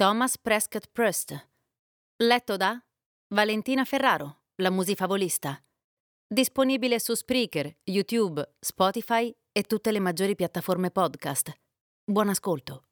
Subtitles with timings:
[0.00, 1.48] Thomas Prescott Prust.
[2.22, 2.82] Letto da
[3.34, 5.62] Valentina Ferraro, la musifavolista.
[6.26, 11.52] Disponibile su Spreaker, YouTube, Spotify e tutte le maggiori piattaforme podcast.
[12.02, 12.88] Buon ascolto.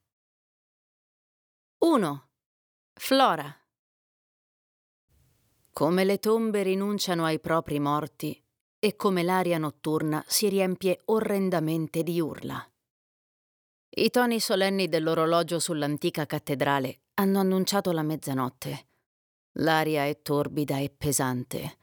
[1.78, 2.28] 1.
[2.92, 3.56] Flora.
[5.72, 8.38] Come le tombe rinunciano ai propri morti
[8.78, 12.70] e come l'aria notturna si riempie orrendamente di urla.
[13.90, 18.86] I toni solenni dell'orologio sull'antica cattedrale hanno annunciato la mezzanotte.
[19.60, 21.76] L'aria è torbida e pesante.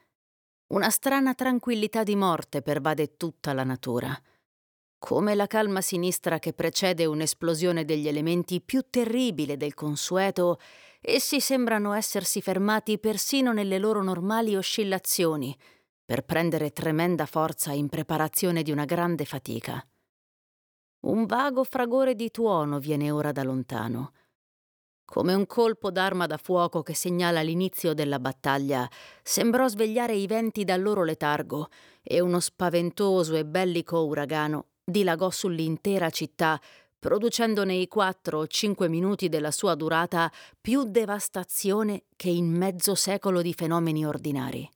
[0.68, 4.18] Una strana tranquillità di morte pervade tutta la natura.
[5.00, 10.60] Come la calma sinistra che precede un'esplosione degli elementi più terribile del consueto,
[11.02, 15.56] essi sembrano essersi fermati persino nelle loro normali oscillazioni,
[16.06, 19.86] per prendere tremenda forza in preparazione di una grande fatica.
[21.06, 24.14] Un vago fragore di tuono viene ora da lontano.
[25.06, 28.90] Come un colpo d'arma da fuoco che segnala l'inizio della battaglia,
[29.22, 31.68] sembrò svegliare i venti dal loro letargo
[32.02, 36.60] e uno spaventoso e bellico uragano dilagò sull'intera città,
[36.98, 43.44] producendo nei quattro o cinque minuti della sua durata più devastazione che in mezzo secolo
[43.44, 44.68] di fenomeni ordinari.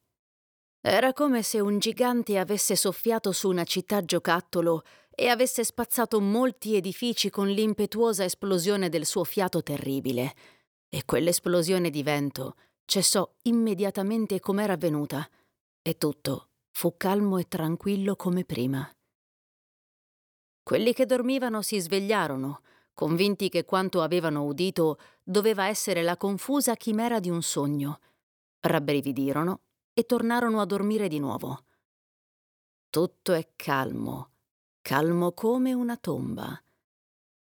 [0.81, 4.83] Era come se un gigante avesse soffiato su una città giocattolo
[5.20, 10.34] e avesse spazzato molti edifici con l'impetuosa esplosione del suo fiato terribile.
[10.88, 15.29] E quell'esplosione di vento cessò immediatamente com'era avvenuta,
[15.81, 18.90] e tutto fu calmo e tranquillo come prima.
[20.63, 22.62] Quelli che dormivano si svegliarono,
[22.94, 28.00] convinti che quanto avevano udito doveva essere la confusa chimera di un sogno.
[28.62, 29.63] Rabbrividirono
[29.94, 31.66] e tornarono a dormire di nuovo.
[32.90, 34.29] Tutto è calmo,
[34.81, 36.62] calmo come una tomba.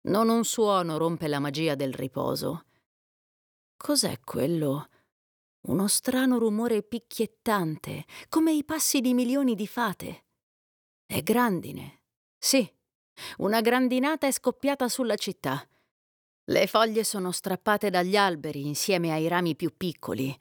[0.07, 2.65] Non un suono rompe la magia del riposo.
[3.75, 4.89] Cos'è quello?
[5.67, 10.25] Uno strano rumore picchiettante, come i passi di milioni di fate.
[11.05, 12.03] È grandine.
[12.38, 12.69] Sì,
[13.38, 15.67] una grandinata è scoppiata sulla città.
[16.45, 20.35] Le foglie sono strappate dagli alberi insieme ai rami più piccoli,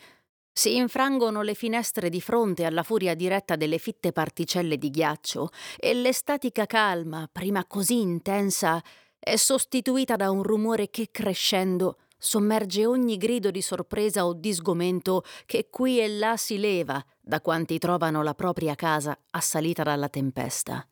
[0.58, 5.92] si infrangono le finestre di fronte alla furia diretta delle fitte particelle di ghiaccio e
[5.92, 8.82] l'estatica calma, prima così intensa,
[9.18, 15.24] è sostituita da un rumore che crescendo sommerge ogni grido di sorpresa o di sgomento
[15.44, 20.88] che qui e là si leva da quanti trovano la propria casa assalita dalla tempesta.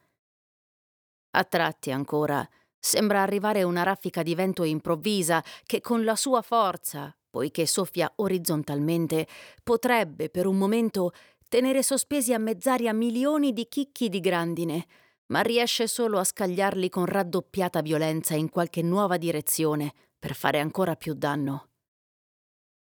[1.31, 2.46] A tratti ancora
[2.78, 9.27] sembra arrivare una raffica di vento improvvisa che con la sua forza, poiché soffia orizzontalmente,
[9.65, 11.11] potrebbe per un momento
[11.49, 14.87] tenere sospesi a mezz'aria milioni di chicchi di grandine,
[15.33, 20.94] ma riesce solo a scagliarli con raddoppiata violenza in qualche nuova direzione per fare ancora
[20.94, 21.71] più danno.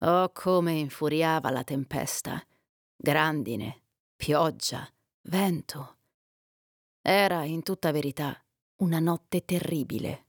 [0.00, 2.38] Oh, come infuriava la tempesta!
[2.94, 4.86] Grandine, pioggia,
[5.30, 5.96] vento.
[7.00, 8.38] Era, in tutta verità,
[8.82, 10.26] una notte terribile.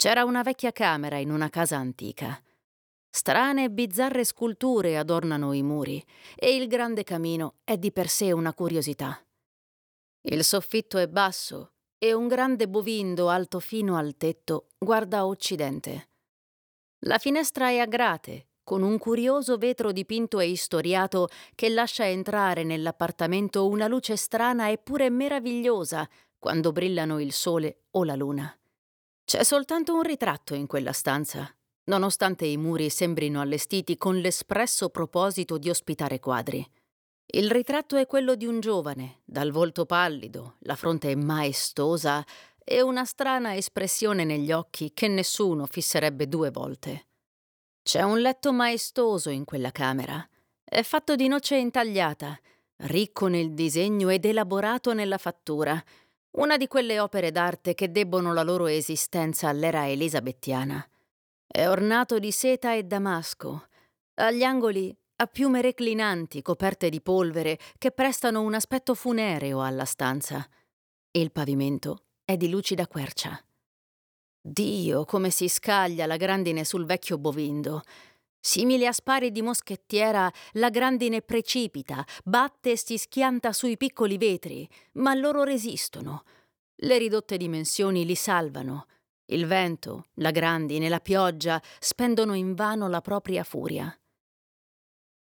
[0.00, 2.42] C'era una vecchia camera in una casa antica.
[3.10, 6.02] Strane e bizzarre sculture adornano i muri
[6.36, 9.22] e il grande camino è di per sé una curiosità.
[10.22, 16.08] Il soffitto è basso e un grande bovindo alto fino al tetto guarda a occidente.
[17.00, 22.64] La finestra è a grate, con un curioso vetro dipinto e istoriato che lascia entrare
[22.64, 26.08] nell'appartamento una luce strana eppure meravigliosa
[26.38, 28.54] quando brillano il sole o la luna.
[29.30, 31.48] C'è soltanto un ritratto in quella stanza,
[31.84, 36.68] nonostante i muri sembrino allestiti con l'espresso proposito di ospitare quadri.
[37.26, 42.26] Il ritratto è quello di un giovane, dal volto pallido, la fronte maestosa
[42.58, 47.06] e una strana espressione negli occhi che nessuno fisserebbe due volte.
[47.84, 50.28] C'è un letto maestoso in quella camera.
[50.64, 52.36] È fatto di noce intagliata,
[52.78, 55.80] ricco nel disegno ed elaborato nella fattura,
[56.32, 60.86] una di quelle opere d'arte che debbono la loro esistenza all'era elisabettiana.
[61.46, 63.66] È ornato di seta e damasco.
[64.14, 70.46] Agli angoli a piume reclinanti coperte di polvere che prestano un aspetto funereo alla stanza.
[71.10, 73.38] Il pavimento è di lucida quercia.
[74.40, 77.82] Dio, come si scaglia la grandine sul vecchio bovindo.
[78.42, 84.66] Simile a spari di moschettiera, la grandine precipita, batte e si schianta sui piccoli vetri,
[84.92, 86.24] ma loro resistono.
[86.76, 88.86] Le ridotte dimensioni li salvano.
[89.26, 93.94] Il vento, la grandine, la pioggia spendono invano la propria furia.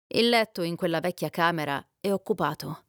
[0.08, 2.84] Il letto in quella vecchia camera è occupato.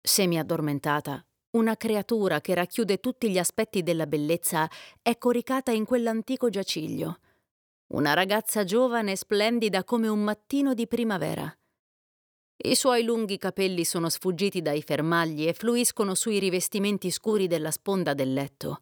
[0.00, 4.68] Semi addormentata, una creatura che racchiude tutti gli aspetti della bellezza
[5.00, 7.20] è coricata in quell'antico giaciglio.
[7.88, 11.56] Una ragazza giovane e splendida come un mattino di primavera.
[12.56, 18.12] I suoi lunghi capelli sono sfuggiti dai fermagli e fluiscono sui rivestimenti scuri della sponda
[18.12, 18.80] del letto.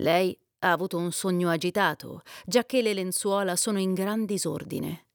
[0.00, 5.06] Lei ha avuto un sogno agitato, giacché le lenzuola sono in gran disordine.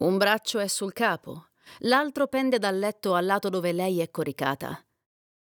[0.00, 1.50] Un braccio è sul capo,
[1.80, 4.84] l'altro pende dal letto al lato dove lei è coricata.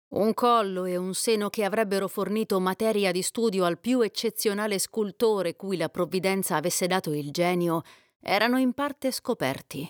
[0.09, 5.55] Un collo e un seno che avrebbero fornito materia di studio al più eccezionale scultore
[5.55, 7.83] cui la provvidenza avesse dato il genio
[8.19, 9.87] erano in parte scoperti.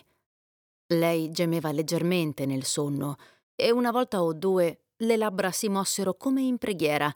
[0.87, 3.15] Lei gemeva leggermente nel sonno
[3.55, 7.13] e una volta o due le labbra si mossero come in preghiera.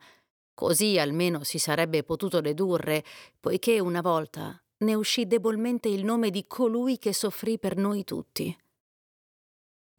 [0.53, 3.03] Così almeno si sarebbe potuto dedurre,
[3.37, 8.55] poiché una volta ne uscì debolmente il nome di colui che soffrì per noi tutti.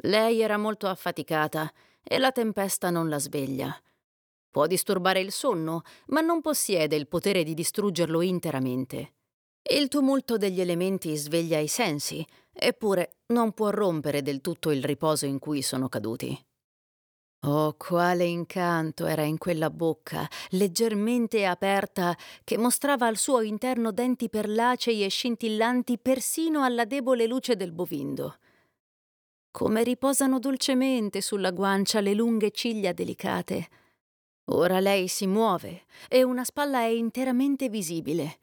[0.04, 1.70] Lei era molto affaticata
[2.04, 3.76] e la tempesta non la sveglia.
[4.50, 9.14] Può disturbare il sonno, ma non possiede il potere di distruggerlo interamente.
[9.68, 15.26] Il tumulto degli elementi sveglia i sensi, eppure non può rompere del tutto il riposo
[15.26, 16.38] in cui sono caduti.
[17.46, 24.30] Oh, quale incanto era in quella bocca, leggermente aperta, che mostrava al suo interno denti
[24.30, 28.36] perlacei e scintillanti persino alla debole luce del bovindo.
[29.56, 33.68] Come riposano dolcemente sulla guancia le lunghe ciglia delicate.
[34.46, 38.38] Ora lei si muove e una spalla è interamente visibile,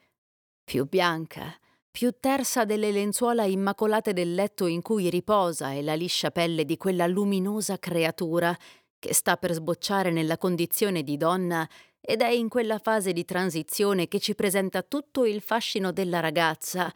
[0.63, 1.53] più bianca,
[1.91, 6.77] più tersa delle lenzuola immacolate del letto in cui riposa e la liscia pelle di
[6.77, 8.57] quella luminosa creatura
[8.97, 11.67] che sta per sbocciare nella condizione di donna
[11.99, 16.89] ed è in quella fase di transizione che ci presenta tutto il fascino della ragazza,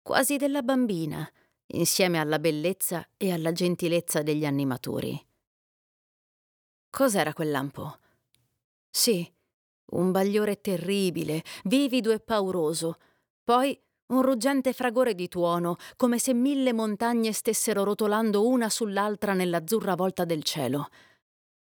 [0.00, 1.30] quasi della bambina,
[1.72, 5.26] insieme alla bellezza e alla gentilezza degli animatori.
[6.90, 7.98] Cos'era quel lampo?
[8.90, 9.30] Sì,
[9.92, 12.98] un bagliore terribile, vivido e pauroso.
[13.44, 13.80] Poi
[14.10, 20.24] un ruggente fragore di tuono, come se mille montagne stessero rotolando una sull'altra nell'azzurra volta
[20.24, 20.88] del cielo.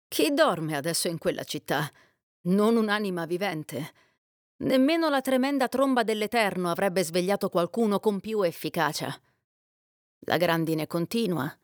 [0.07, 1.91] Chi dorme adesso in quella città?
[2.43, 3.93] Non un'anima vivente.
[4.57, 9.19] Nemmeno la tremenda tromba dell'Eterno avrebbe svegliato qualcuno con più efficacia.
[10.27, 11.55] La grandine continua,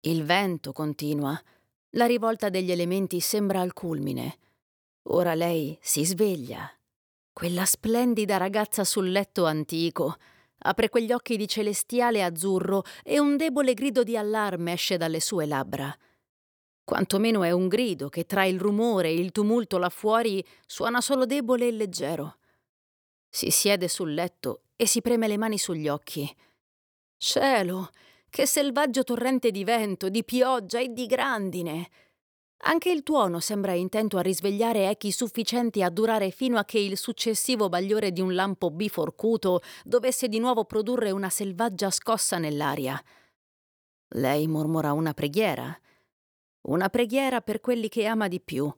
[0.00, 1.38] il vento continua,
[1.90, 4.38] la rivolta degli elementi sembra al culmine.
[5.08, 6.70] Ora lei si sveglia.
[7.32, 10.16] Quella splendida ragazza sul letto antico
[10.58, 15.44] apre quegli occhi di celestiale azzurro e un debole grido di allarme esce dalle sue
[15.44, 15.94] labbra.
[16.84, 21.26] Quantomeno è un grido che tra il rumore e il tumulto là fuori suona solo
[21.26, 22.38] debole e leggero.
[23.28, 26.34] Si siede sul letto e si preme le mani sugli occhi.
[27.18, 27.90] Cielo,
[28.36, 31.88] che selvaggio torrente di vento, di pioggia e di grandine!
[32.64, 36.98] Anche il tuono sembra intento a risvegliare echi sufficienti a durare fino a che il
[36.98, 43.02] successivo bagliore di un lampo biforcuto dovesse di nuovo produrre una selvaggia scossa nell'aria.
[44.08, 45.74] Lei mormora una preghiera
[46.64, 48.70] una preghiera per quelli che ama di più.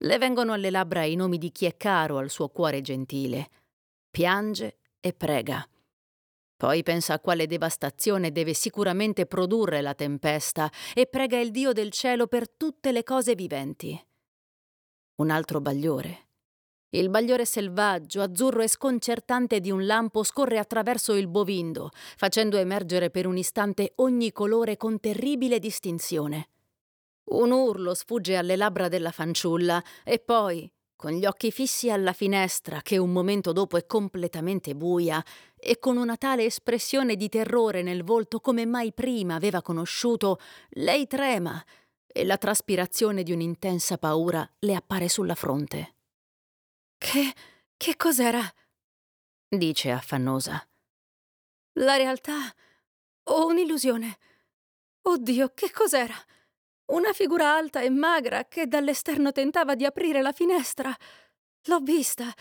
[0.00, 3.48] Le vengono alle labbra i nomi di chi è caro al suo cuore gentile.
[4.10, 5.66] Piange e prega.
[6.56, 11.90] Poi pensa a quale devastazione deve sicuramente produrre la tempesta e prega il Dio del
[11.90, 14.06] cielo per tutte le cose viventi.
[15.16, 16.24] Un altro bagliore.
[16.90, 23.10] Il bagliore selvaggio, azzurro e sconcertante di un lampo scorre attraverso il bovindo, facendo emergere
[23.10, 26.48] per un istante ogni colore con terribile distinzione.
[27.24, 32.80] Un urlo sfugge alle labbra della fanciulla e poi, con gli occhi fissi alla finestra,
[32.80, 35.22] che un momento dopo è completamente buia,
[35.54, 41.06] e con una tale espressione di terrore nel volto come mai prima aveva conosciuto, lei
[41.06, 41.62] trema
[42.06, 45.94] e la traspirazione di un'intensa paura le appare sulla fronte.
[46.96, 47.34] Che.
[47.76, 48.42] che cos'era?
[49.48, 50.66] dice affannosa.
[51.74, 52.54] La realtà
[53.24, 54.18] o un'illusione?
[55.02, 56.14] Oddio, che cos'era?
[56.86, 60.94] Una figura alta e magra che dall'esterno tentava di aprire la finestra.
[61.64, 62.32] L'ho vista.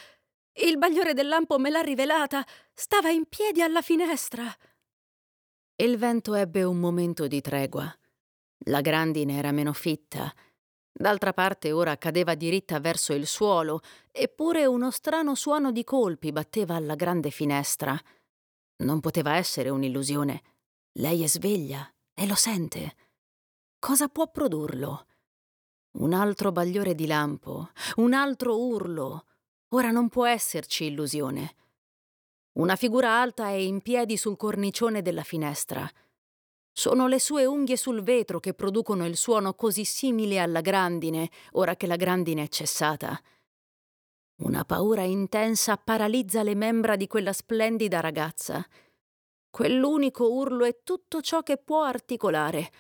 [0.54, 2.46] Il bagliore del lampo me l'ha rivelata.
[2.74, 4.56] Stava in piedi alla finestra.
[5.78, 7.92] Il vento ebbe un momento di tregua.
[8.68, 10.32] La grandine era meno fitta.
[10.98, 16.76] D'altra parte ora cadeva diritta verso il suolo, eppure uno strano suono di colpi batteva
[16.76, 18.00] alla grande finestra.
[18.78, 20.42] Non poteva essere un'illusione.
[21.00, 22.96] Lei è sveglia e lo sente.
[23.86, 25.06] Cosa può produrlo?
[26.00, 29.28] Un altro bagliore di lampo, un altro urlo.
[29.76, 31.56] Ora non può esserci illusione.
[32.54, 35.88] Una figura alta è in piedi sul cornicione della finestra.
[36.72, 41.76] Sono le sue unghie sul vetro che producono il suono così simile alla grandine, ora
[41.76, 43.16] che la grandine è cessata.
[44.38, 48.66] Una paura intensa paralizza le membra di quella splendida ragazza.
[49.48, 52.72] Quell'unico urlo è tutto ciò che può articolare.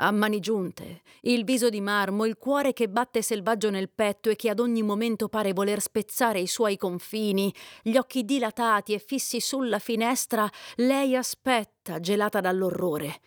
[0.00, 4.36] A mani giunte, il viso di marmo, il cuore che batte selvaggio nel petto e
[4.36, 7.52] che ad ogni momento pare voler spezzare i suoi confini,
[7.82, 13.20] gli occhi dilatati e fissi sulla finestra, lei aspetta, gelata dall'orrore.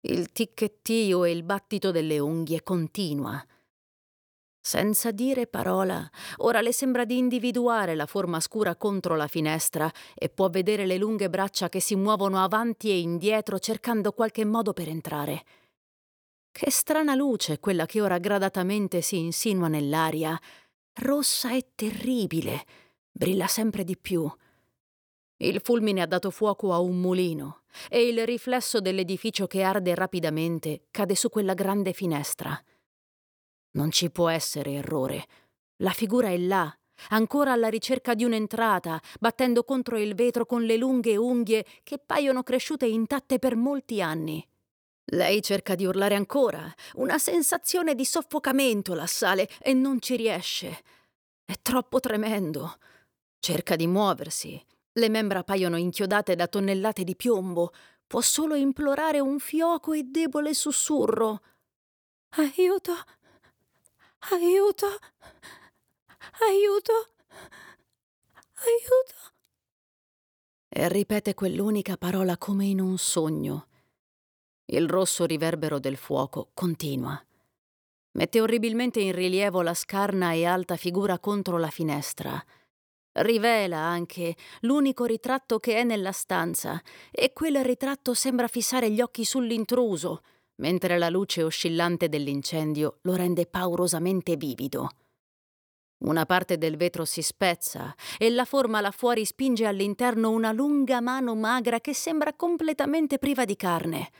[0.00, 3.42] Il ticchettio e il battito delle unghie continua.
[4.60, 6.06] Senza dire parola,
[6.38, 10.98] ora le sembra di individuare la forma scura contro la finestra e può vedere le
[10.98, 15.44] lunghe braccia che si muovono avanti e indietro cercando qualche modo per entrare.
[16.60, 20.36] Che strana luce quella che ora gradatamente si insinua nell'aria,
[20.94, 22.64] rossa e terribile,
[23.12, 24.28] brilla sempre di più.
[25.36, 30.86] Il fulmine ha dato fuoco a un mulino e il riflesso dell'edificio che arde rapidamente
[30.90, 32.60] cade su quella grande finestra.
[33.74, 35.26] Non ci può essere errore.
[35.76, 36.76] La figura è là,
[37.10, 42.42] ancora alla ricerca di un'entrata, battendo contro il vetro con le lunghe unghie che paiono
[42.42, 44.44] cresciute intatte per molti anni.
[45.12, 50.82] Lei cerca di urlare ancora, una sensazione di soffocamento l'assale e non ci riesce.
[51.44, 52.76] È troppo tremendo.
[53.38, 54.62] Cerca di muoversi.
[54.92, 57.72] Le membra paiono inchiodate da tonnellate di piombo.
[58.06, 61.40] Può solo implorare un fioco e debole sussurro.
[62.30, 62.92] Aiuto!
[64.30, 64.86] Aiuto!
[66.40, 66.92] Aiuto!
[68.56, 69.14] Aiuto!
[70.68, 73.67] E ripete quell'unica parola come in un sogno.
[74.70, 77.18] Il rosso riverbero del fuoco continua.
[78.18, 82.38] Mette orribilmente in rilievo la scarna e alta figura contro la finestra.
[83.12, 89.24] Rivela anche l'unico ritratto che è nella stanza, e quel ritratto sembra fissare gli occhi
[89.24, 90.22] sull'intruso,
[90.56, 94.90] mentre la luce oscillante dell'incendio lo rende paurosamente vivido.
[96.04, 101.00] Una parte del vetro si spezza e la forma là fuori spinge all'interno una lunga
[101.00, 104.10] mano magra che sembra completamente priva di carne.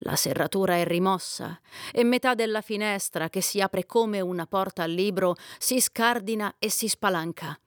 [0.00, 1.58] La serratura è rimossa
[1.90, 6.70] e metà della finestra, che si apre come una porta al libro, si scardina e
[6.70, 7.58] si spalanca.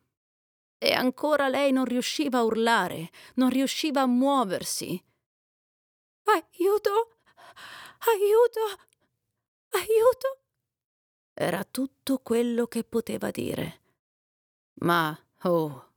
[0.77, 5.03] E ancora lei non riusciva a urlare, non riusciva a muoversi.
[6.23, 7.17] Aiuto!
[7.99, 8.83] Aiuto!
[9.71, 10.41] Aiuto!
[11.33, 13.81] Era tutto quello che poteva dire.
[14.81, 15.93] Ma, oh,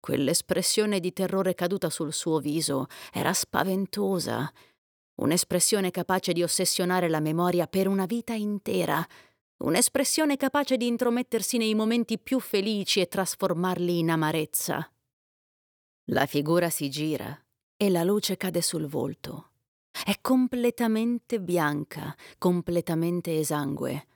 [0.00, 4.52] quell'espressione di terrore caduta sul suo viso era spaventosa,
[5.16, 9.06] un'espressione capace di ossessionare la memoria per una vita intera,
[9.58, 14.90] un'espressione capace di intromettersi nei momenti più felici e trasformarli in amarezza.
[16.10, 17.38] La figura si gira
[17.76, 19.50] e la luce cade sul volto.
[20.04, 24.06] È completamente bianca, completamente esangue.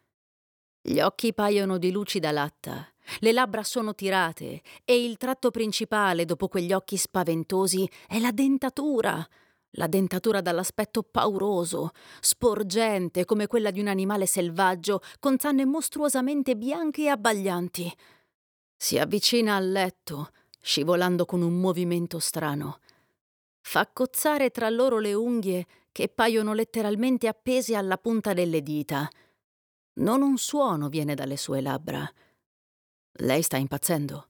[0.83, 2.87] Gli occhi paiono di lucida latta,
[3.21, 9.27] le labbra sono tirate e il tratto principale dopo quegli occhi spaventosi è la dentatura.
[9.75, 17.03] La dentatura dall'aspetto pauroso, sporgente come quella di un animale selvaggio, con zanne mostruosamente bianche
[17.03, 17.97] e abbaglianti.
[18.77, 22.81] Si avvicina al letto, scivolando con un movimento strano.
[23.61, 29.09] Fa cozzare tra loro le unghie che paiono letteralmente appese alla punta delle dita.
[30.01, 32.11] Non un suono viene dalle sue labbra.
[33.13, 34.29] Lei sta impazzendo.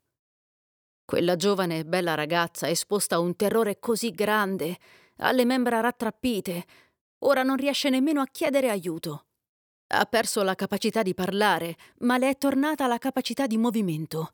[1.05, 4.79] Quella giovane e bella ragazza, esposta a un terrore così grande,
[5.21, 6.65] ha le membra rattrappite,
[7.21, 9.27] ora non riesce nemmeno a chiedere aiuto.
[9.93, 14.31] Ha perso la capacità di parlare, ma le è tornata la capacità di movimento.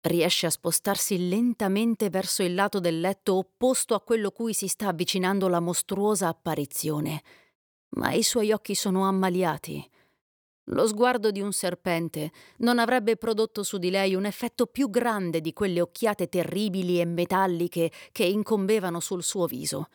[0.00, 4.88] Riesce a spostarsi lentamente verso il lato del letto opposto a quello cui si sta
[4.88, 7.22] avvicinando la mostruosa apparizione.
[7.90, 9.88] Ma i suoi occhi sono ammaliati.
[10.70, 15.40] Lo sguardo di un serpente non avrebbe prodotto su di lei un effetto più grande
[15.40, 19.88] di quelle occhiate terribili e metalliche che incombevano sul suo viso.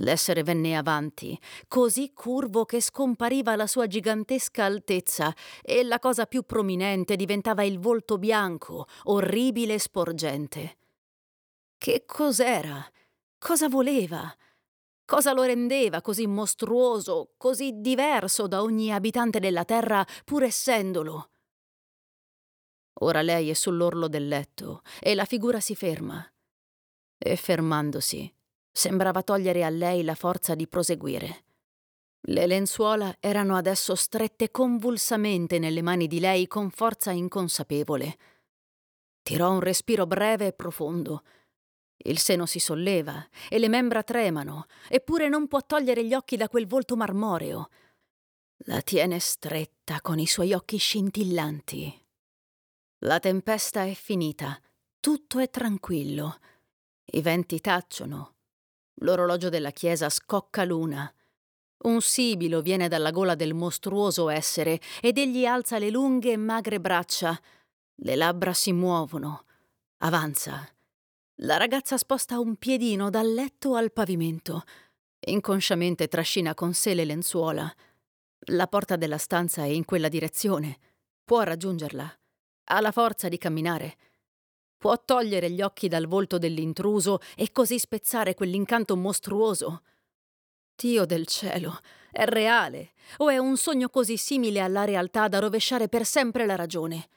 [0.00, 1.38] L'essere venne avanti,
[1.68, 7.78] così curvo che scompariva la sua gigantesca altezza e la cosa più prominente diventava il
[7.78, 10.76] volto bianco, orribile e sporgente.
[11.76, 12.82] Che cos'era?
[13.38, 14.34] Cosa voleva?
[15.04, 21.30] Cosa lo rendeva così mostruoso, così diverso da ogni abitante della terra, pur essendolo?
[23.02, 26.24] Ora lei è sull'orlo del letto e la figura si ferma.
[27.18, 28.32] E fermandosi,
[28.72, 31.44] sembrava togliere a lei la forza di proseguire.
[32.22, 38.18] Le lenzuola erano adesso strette convulsamente nelle mani di lei con forza inconsapevole.
[39.22, 41.22] Tirò un respiro breve e profondo.
[41.96, 46.48] Il seno si solleva e le membra tremano, eppure non può togliere gli occhi da
[46.48, 47.68] quel volto marmoreo.
[48.64, 52.06] La tiene stretta con i suoi occhi scintillanti.
[53.04, 54.60] La tempesta è finita,
[55.00, 56.38] tutto è tranquillo.
[57.12, 58.34] I venti tacciono.
[59.00, 61.12] L'orologio della chiesa scocca l'una.
[61.82, 66.80] Un sibilo viene dalla gola del mostruoso essere ed egli alza le lunghe e magre
[66.80, 67.38] braccia.
[68.02, 69.44] Le labbra si muovono.
[69.98, 70.68] Avanza.
[71.42, 74.64] La ragazza sposta un piedino dal letto al pavimento.
[75.20, 77.72] Inconsciamente trascina con sé le lenzuola.
[78.46, 80.78] La porta della stanza è in quella direzione.
[81.24, 82.18] Può raggiungerla.
[82.64, 83.96] Ha la forza di camminare.
[84.80, 89.82] Può togliere gli occhi dal volto dell'intruso e così spezzare quell'incanto mostruoso.
[90.74, 95.90] Dio del cielo, è reale o è un sogno così simile alla realtà da rovesciare
[95.90, 97.10] per sempre la ragione?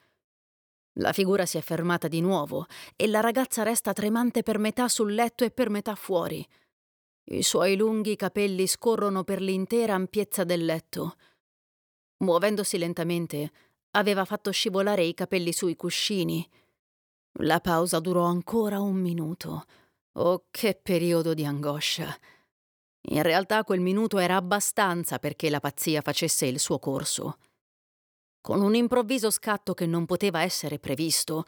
[0.98, 2.66] La figura si è fermata di nuovo
[2.98, 6.46] e la ragazza resta tremante per metà sul letto e per metà fuori.
[7.28, 11.16] I suoi lunghi capelli scorrono per l'intera ampiezza del letto.
[12.18, 13.52] Muovendosi lentamente,
[13.92, 16.46] aveva fatto scivolare i capelli sui cuscini.
[17.40, 19.66] La pausa durò ancora un minuto.
[20.14, 22.16] Oh, che periodo di angoscia!
[23.08, 27.38] In realtà quel minuto era abbastanza perché la pazzia facesse il suo corso.
[28.40, 31.46] Con un improvviso scatto che non poteva essere previsto,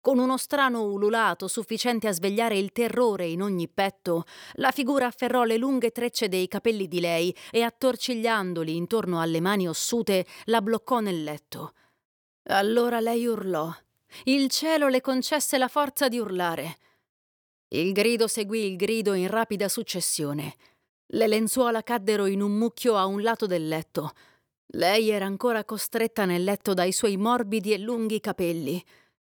[0.00, 4.24] con uno strano ululato sufficiente a svegliare il terrore in ogni petto,
[4.54, 9.68] la figura afferrò le lunghe trecce dei capelli di lei e, attorcigliandoli intorno alle mani
[9.68, 11.74] ossute, la bloccò nel letto.
[12.44, 13.74] Allora lei urlò.
[14.24, 16.78] Il cielo le concesse la forza di urlare.
[17.68, 20.54] Il grido seguì il grido in rapida successione.
[21.08, 24.12] Le lenzuola caddero in un mucchio a un lato del letto.
[24.70, 28.82] Lei era ancora costretta nel letto dai suoi morbidi e lunghi capelli.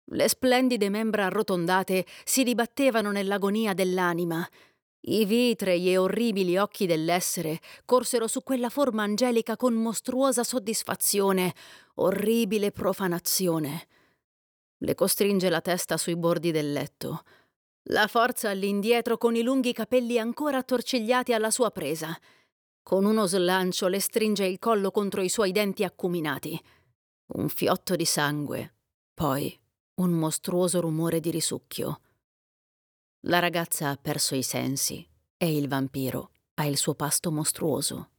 [0.05, 4.47] Le splendide membra arrotondate si dibattevano nell'agonia dell'anima.
[5.05, 11.55] I vitrei e orribili occhi dell'essere corsero su quella forma angelica con mostruosa soddisfazione,
[11.95, 13.89] orribile profanazione.
[14.83, 17.23] Le costringe la testa sui bordi del letto.
[17.85, 22.19] La forza all'indietro con i lunghi capelli ancora attorcigliati alla sua presa.
[22.83, 26.61] Con uno slancio le stringe il collo contro i suoi denti acuminati.
[27.35, 28.75] Un fiotto di sangue,
[29.15, 29.57] poi
[30.01, 32.01] un mostruoso rumore di risucchio.
[33.27, 38.11] La ragazza ha perso i sensi e il vampiro ha il suo pasto mostruoso.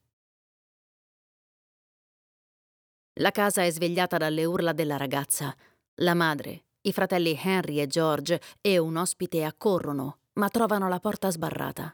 [3.17, 5.53] La casa è svegliata dalle urla della ragazza.
[5.97, 11.29] La madre, i fratelli Henry e George e un ospite accorrono, ma trovano la porta
[11.29, 11.93] sbarrata.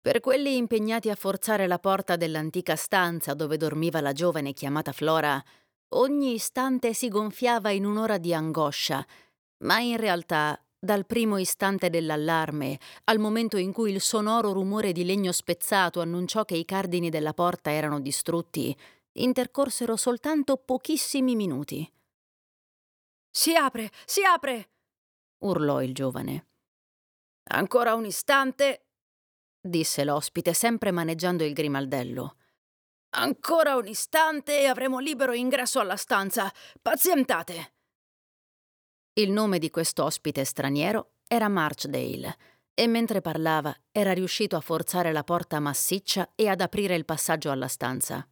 [0.00, 5.42] Per quelli impegnati a forzare la porta dell'antica stanza dove dormiva la giovane chiamata Flora,
[5.94, 9.04] ogni istante si gonfiava in un'ora di angoscia,
[9.64, 15.04] ma in realtà, dal primo istante dell'allarme al momento in cui il sonoro rumore di
[15.04, 18.74] legno spezzato annunciò che i cardini della porta erano distrutti,
[19.14, 21.90] intercorsero soltanto pochissimi minuti.
[23.30, 24.70] Si apre, si apre!
[25.38, 26.46] urlò il giovane.
[27.50, 28.86] Ancora un istante,
[29.60, 32.36] disse l'ospite, sempre maneggiando il grimaldello.
[33.10, 36.52] Ancora un istante e avremo libero ingresso alla stanza.
[36.82, 37.74] Pazientate.
[39.14, 42.36] Il nome di quest'ospite straniero era Marchdale
[42.74, 47.50] e mentre parlava era riuscito a forzare la porta massiccia e ad aprire il passaggio
[47.50, 48.28] alla stanza.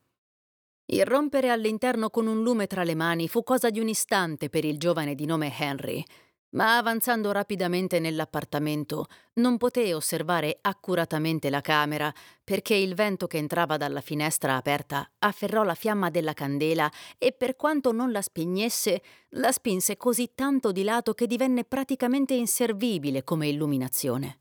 [0.89, 4.79] Irrompere all'interno con un lume tra le mani fu cosa di un istante per il
[4.79, 6.05] giovane di nome Henry,
[6.51, 12.13] ma avanzando rapidamente nell'appartamento non poté osservare accuratamente la camera
[12.45, 17.57] perché il vento che entrava dalla finestra aperta afferrò la fiamma della candela e per
[17.57, 23.49] quanto non la spegnesse la spinse così tanto di lato che divenne praticamente inservibile come
[23.49, 24.39] illuminazione.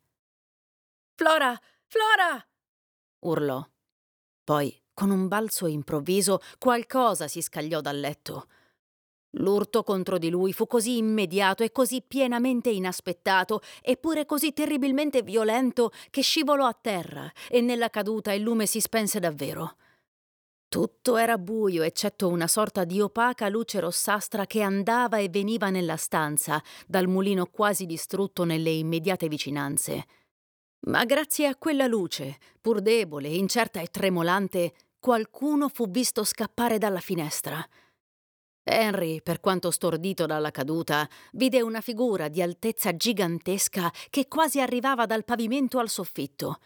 [1.15, 1.60] Flora!
[1.88, 2.47] Flora!
[3.21, 3.67] urlò.
[4.43, 8.47] Poi con un balzo improvviso qualcosa si scagliò dal letto.
[9.38, 15.91] L'urto contro di lui fu così immediato e così pienamente inaspettato, eppure così terribilmente violento,
[16.10, 19.75] che scivolò a terra e nella caduta il lume si spense davvero.
[20.69, 25.97] Tutto era buio, eccetto una sorta di opaca luce rossastra che andava e veniva nella
[25.97, 30.05] stanza, dal mulino quasi distrutto nelle immediate vicinanze.
[30.88, 34.73] Ma grazie a quella luce, pur debole, incerta e tremolante,
[35.06, 37.63] qualcuno fu visto scappare dalla finestra.
[38.63, 45.06] Henry, per quanto stordito dalla caduta, vide una figura di altezza gigantesca che quasi arrivava
[45.06, 46.58] dal pavimento al soffitto.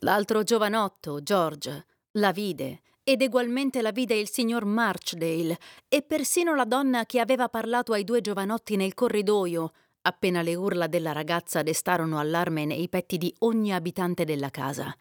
[0.00, 5.56] L'altro giovanotto, George, la vide ed egualmente la vide il signor Marchdale
[5.86, 10.88] e persino la donna che aveva parlato ai due giovanotti nel corridoio, appena le urla
[10.88, 14.92] della ragazza destarono allarme nei petti di ogni abitante della casa.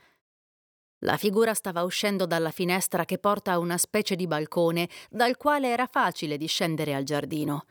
[0.99, 5.69] La figura stava uscendo dalla finestra che porta a una specie di balcone dal quale
[5.69, 7.65] era facile discendere al giardino.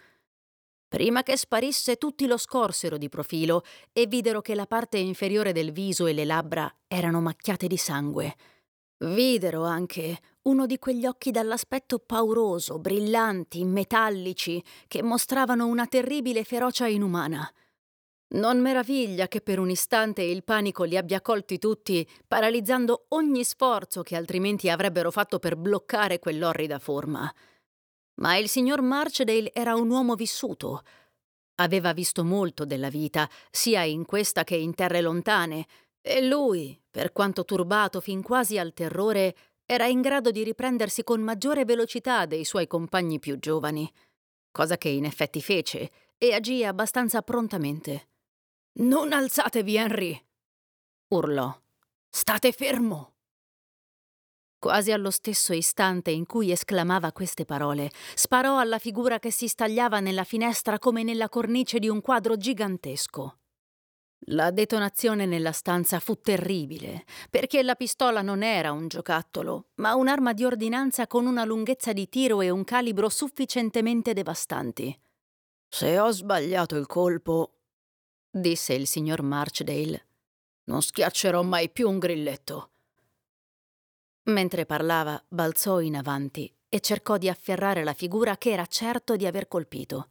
[0.88, 3.62] Prima che sparisse tutti lo scorsero di profilo
[3.92, 8.34] e videro che la parte inferiore del viso e le labbra erano macchiate di sangue.
[9.00, 16.86] Videro anche uno di quegli occhi dall'aspetto pauroso, brillanti, metallici, che mostravano una terribile ferocia
[16.86, 17.48] inumana.
[18.30, 24.02] Non meraviglia che per un istante il panico li abbia colti tutti, paralizzando ogni sforzo
[24.02, 27.32] che altrimenti avrebbero fatto per bloccare quell'orrida forma.
[28.20, 30.82] Ma il signor Marchdale era un uomo vissuto.
[31.54, 35.66] Aveva visto molto della vita, sia in questa che in terre lontane,
[36.02, 41.22] e lui, per quanto turbato fin quasi al terrore, era in grado di riprendersi con
[41.22, 43.90] maggiore velocità dei suoi compagni più giovani,
[44.50, 48.08] cosa che in effetti fece e agì abbastanza prontamente.
[48.80, 50.26] Non alzatevi, Henry!
[51.08, 51.52] urlò.
[52.08, 53.14] State fermo!
[54.56, 59.98] Quasi allo stesso istante in cui esclamava queste parole, sparò alla figura che si stagliava
[59.98, 63.38] nella finestra come nella cornice di un quadro gigantesco.
[64.26, 70.32] La detonazione nella stanza fu terribile, perché la pistola non era un giocattolo, ma un'arma
[70.32, 74.96] di ordinanza con una lunghezza di tiro e un calibro sufficientemente devastanti.
[75.68, 77.57] Se ho sbagliato il colpo,
[78.30, 80.06] disse il signor Marchdale.
[80.64, 82.70] Non schiaccerò mai più un grilletto.
[84.24, 89.26] Mentre parlava, balzò in avanti e cercò di afferrare la figura che era certo di
[89.26, 90.08] aver colpito.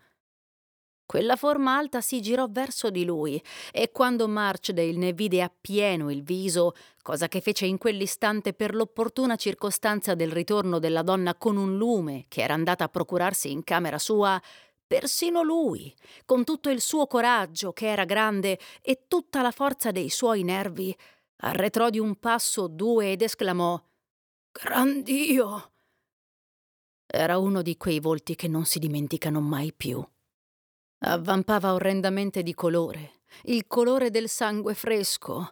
[1.07, 6.21] Quella forma alta si girò verso di lui e quando Marchdale ne vide appieno il
[6.21, 11.77] viso, cosa che fece in quell'istante per l'opportuna circostanza del ritorno della donna con un
[11.77, 14.41] lume che era andata a procurarsi in camera sua,
[14.87, 20.09] Persino lui, con tutto il suo coraggio, che era grande, e tutta la forza dei
[20.09, 20.95] suoi nervi,
[21.41, 23.77] arretrò di un passo o due ed esclamò
[24.49, 25.71] Gran Dio!
[27.05, 30.03] Era uno di quei volti che non si dimenticano mai più.
[30.99, 35.51] Avvampava orrendamente di colore, il colore del sangue fresco.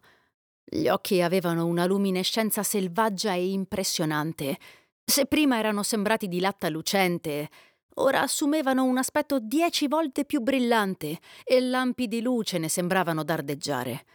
[0.63, 4.57] Gli occhi avevano una luminescenza selvaggia e impressionante.
[5.03, 7.49] Se prima erano sembrati di latta lucente,
[7.95, 14.05] ora assumevano un aspetto dieci volte più brillante e lampi di luce ne sembravano dardeggiare.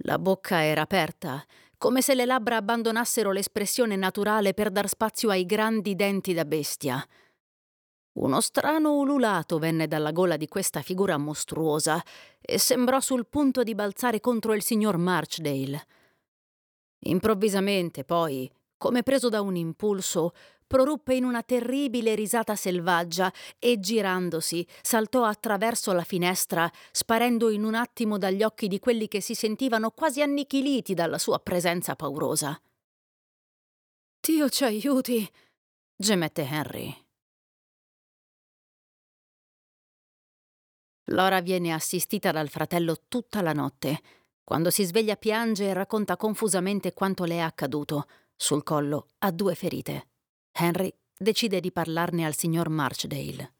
[0.00, 1.44] La bocca era aperta,
[1.78, 7.06] come se le labbra abbandonassero l'espressione naturale per dar spazio ai grandi denti da bestia.
[8.16, 12.02] Uno strano ululato venne dalla gola di questa figura mostruosa
[12.40, 15.86] e sembrò sul punto di balzare contro il signor Marchdale.
[17.00, 20.32] Improvvisamente, poi, come preso da un impulso,
[20.66, 27.74] proruppe in una terribile risata selvaggia e girandosi saltò attraverso la finestra, sparendo in un
[27.74, 32.60] attimo dagli occhi di quelli che si sentivano quasi annichiliti dalla sua presenza paurosa.
[34.20, 35.30] Dio ci aiuti,
[35.96, 37.04] gemette Henry.
[41.10, 44.00] Lora viene assistita dal fratello tutta la notte.
[44.42, 48.08] Quando si sveglia piange e racconta confusamente quanto le è accaduto.
[48.34, 50.08] Sul collo ha due ferite.
[50.58, 53.52] Henry decide di parlarne al signor Marchdale.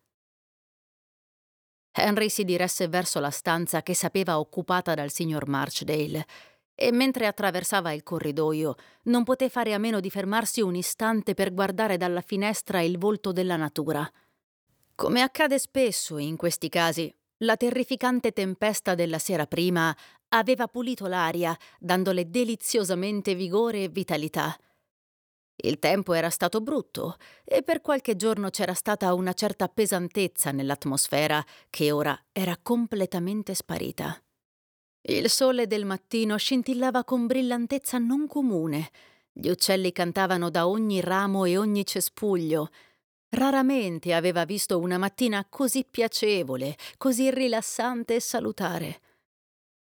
[1.93, 6.27] Henry si diresse verso la stanza che sapeva occupata dal signor Marchdale
[6.75, 11.53] e mentre attraversava il corridoio non poté fare a meno di fermarsi un istante per
[11.53, 14.11] guardare dalla finestra il volto della natura.
[14.95, 19.95] Come accade spesso in questi casi, la terrificante tempesta della sera prima
[20.29, 24.59] aveva pulito l'aria, dandole deliziosamente vigore e vitalità.
[25.59, 31.45] Il tempo era stato brutto e per qualche giorno c'era stata una certa pesantezza nell'atmosfera
[31.71, 34.21] che ora era completamente sparita.
[35.09, 38.91] Il sole del mattino scintillava con brillantezza non comune.
[39.33, 42.71] Gli uccelli cantavano da ogni ramo e ogni cespuglio.
[43.31, 49.01] Raramente aveva visto una mattina così piacevole, così rilassante e salutare.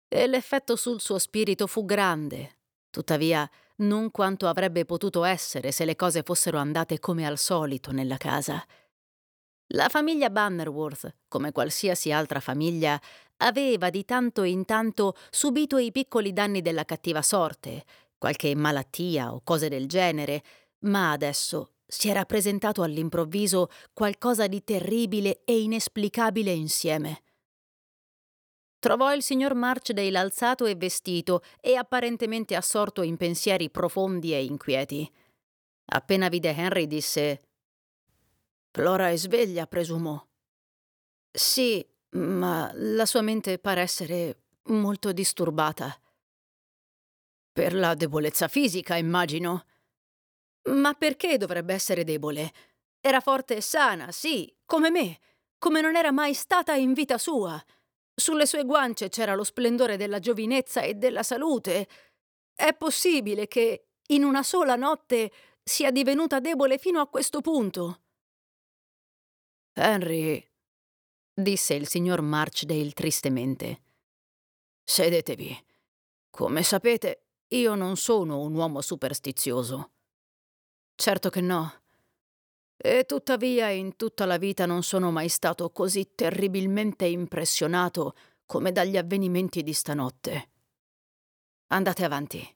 [0.07, 2.57] E l'effetto sul suo spirito fu grande.
[2.89, 8.17] Tuttavia, non quanto avrebbe potuto essere se le cose fossero andate come al solito nella
[8.17, 8.63] casa.
[9.73, 12.99] La famiglia Bannerworth, come qualsiasi altra famiglia,
[13.37, 17.83] aveva di tanto in tanto subito i piccoli danni della cattiva sorte,
[18.17, 20.43] qualche malattia o cose del genere,
[20.79, 27.21] ma adesso si era presentato all'improvviso qualcosa di terribile e inesplicabile insieme.
[28.79, 35.11] Trovò il signor Marchdale alzato e vestito e apparentemente assorto in pensieri profondi e inquieti.
[35.91, 37.41] Appena vide Henry disse
[38.71, 40.27] Flora è sveglia, presumo.
[41.31, 45.99] Sì, ma la sua mente pare essere molto disturbata.
[47.51, 49.65] Per la debolezza fisica, immagino.
[50.69, 52.53] Ma perché dovrebbe essere debole?
[53.01, 55.19] Era forte e sana, sì, come me,
[55.57, 57.61] come non era mai stata in vita sua.
[58.19, 61.87] Sulle sue guance c'era lo splendore della giovinezza e della salute.
[62.53, 65.31] È possibile che, in una sola notte,
[65.63, 68.01] sia divenuta debole fino a questo punto.
[69.73, 70.45] Henry,
[71.33, 73.83] disse il signor Marchdale tristemente.
[74.83, 75.65] Sedetevi.
[76.29, 79.91] Come sapete, io non sono un uomo superstizioso.
[80.93, 81.83] Certo che no.
[82.81, 88.15] E tuttavia in tutta la vita non sono mai stato così terribilmente impressionato
[88.45, 90.49] come dagli avvenimenti di stanotte.
[91.67, 92.55] Andate avanti.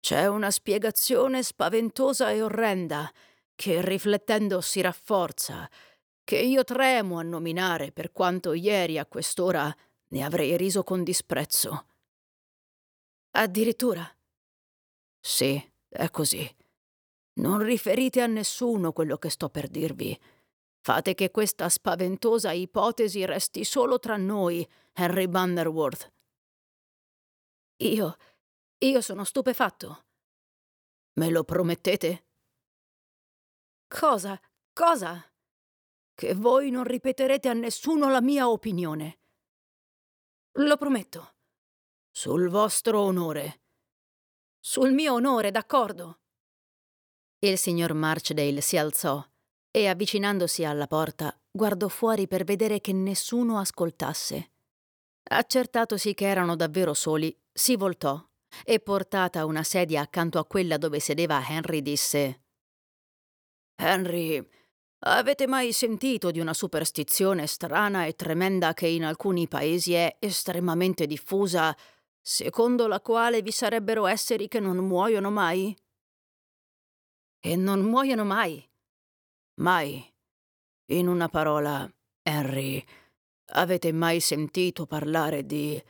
[0.00, 3.12] C'è una spiegazione spaventosa e orrenda
[3.54, 5.68] che riflettendo si rafforza,
[6.24, 9.74] che io tremo a nominare per quanto ieri a quest'ora
[10.08, 11.86] ne avrei riso con disprezzo.
[13.32, 14.10] Addirittura?
[15.20, 16.57] Sì, è così.
[17.38, 20.18] Non riferite a nessuno quello che sto per dirvi.
[20.80, 26.12] Fate che questa spaventosa ipotesi resti solo tra noi, Henry Bannerworth.
[27.82, 28.16] Io.
[28.78, 30.04] io sono stupefatto.
[31.14, 32.26] Me lo promettete?
[33.86, 34.40] Cosa?
[34.72, 35.24] Cosa?
[36.14, 39.18] Che voi non ripeterete a nessuno la mia opinione.
[40.52, 41.34] Lo prometto.
[42.10, 43.60] Sul vostro onore.
[44.58, 46.18] Sul mio onore, d'accordo.
[47.40, 49.24] Il signor Marchdale si alzò
[49.70, 54.50] e, avvicinandosi alla porta, guardò fuori per vedere che nessuno ascoltasse.
[55.22, 58.20] Accertatosi che erano davvero soli, si voltò
[58.64, 62.40] e, portata una sedia accanto a quella dove sedeva Henry, disse:
[63.76, 64.44] Henry,
[65.04, 71.06] avete mai sentito di una superstizione strana e tremenda che in alcuni paesi è estremamente
[71.06, 71.76] diffusa,
[72.20, 75.76] secondo la quale vi sarebbero esseri che non muoiono mai?
[77.40, 78.66] E non muoiono mai.
[79.60, 80.14] Mai.
[80.90, 81.90] In una parola,
[82.22, 82.84] Henry,
[83.52, 85.82] avete mai sentito parlare di...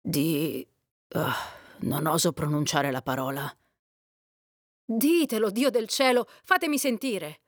[0.00, 0.66] di...
[1.14, 1.32] Oh,
[1.80, 3.52] non oso pronunciare la parola.
[4.84, 7.42] Ditelo, Dio del cielo, fatemi sentire.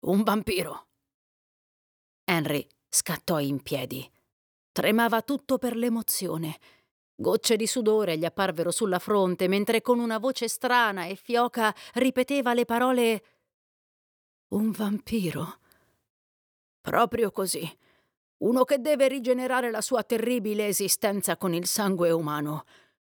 [0.00, 0.88] Un vampiro.
[2.24, 4.08] Henry scattò in piedi.
[4.72, 6.58] Tremava tutto per l'emozione.
[7.18, 12.52] Gocce di sudore gli apparvero sulla fronte mentre con una voce strana e fioca ripeteva
[12.52, 13.22] le parole
[14.48, 15.58] Un vampiro.
[16.82, 17.66] Proprio così.
[18.38, 22.64] Uno che deve rigenerare la sua terribile esistenza con il sangue umano.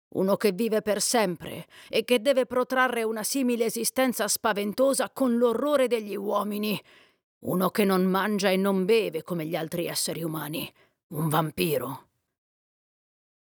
[0.09, 5.87] Uno che vive per sempre e che deve protrarre una simile esistenza spaventosa con l'orrore
[5.87, 6.79] degli uomini.
[7.44, 10.70] Uno che non mangia e non beve come gli altri esseri umani.
[11.11, 12.10] Un vampiro.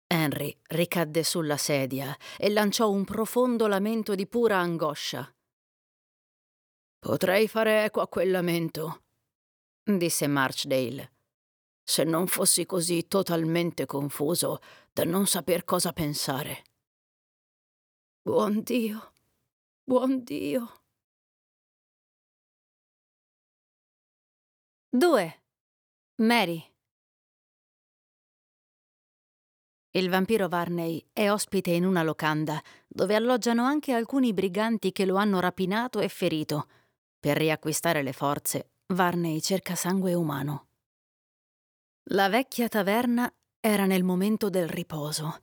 [0.07, 5.33] Henry ricadde sulla sedia e lanciò un profondo lamento di pura angoscia.
[6.99, 9.03] Potrei fare eco a quel lamento,
[9.83, 11.13] disse Marchdale,
[11.83, 14.59] se non fossi così totalmente confuso
[14.91, 16.63] da non saper cosa pensare.
[18.21, 19.13] Buon Dio,
[19.83, 20.81] buon Dio.
[24.89, 25.43] Due.
[26.21, 26.74] Mary.
[29.95, 35.15] Il vampiro Varney è ospite in una locanda, dove alloggiano anche alcuni briganti che lo
[35.15, 36.67] hanno rapinato e ferito.
[37.17, 40.67] Per riacquistare le forze, Varney cerca sangue umano.
[42.09, 45.39] La vecchia taverna era nel momento del riposo.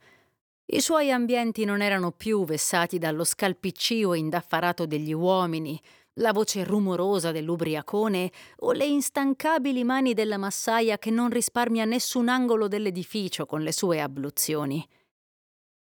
[0.66, 5.80] I suoi ambienti non erano più vessati dallo scalpiccio indaffarato degli uomini,
[6.14, 12.68] la voce rumorosa dell'ubriacone o le instancabili mani della massaia che non risparmia nessun angolo
[12.68, 14.86] dell'edificio con le sue abluzioni.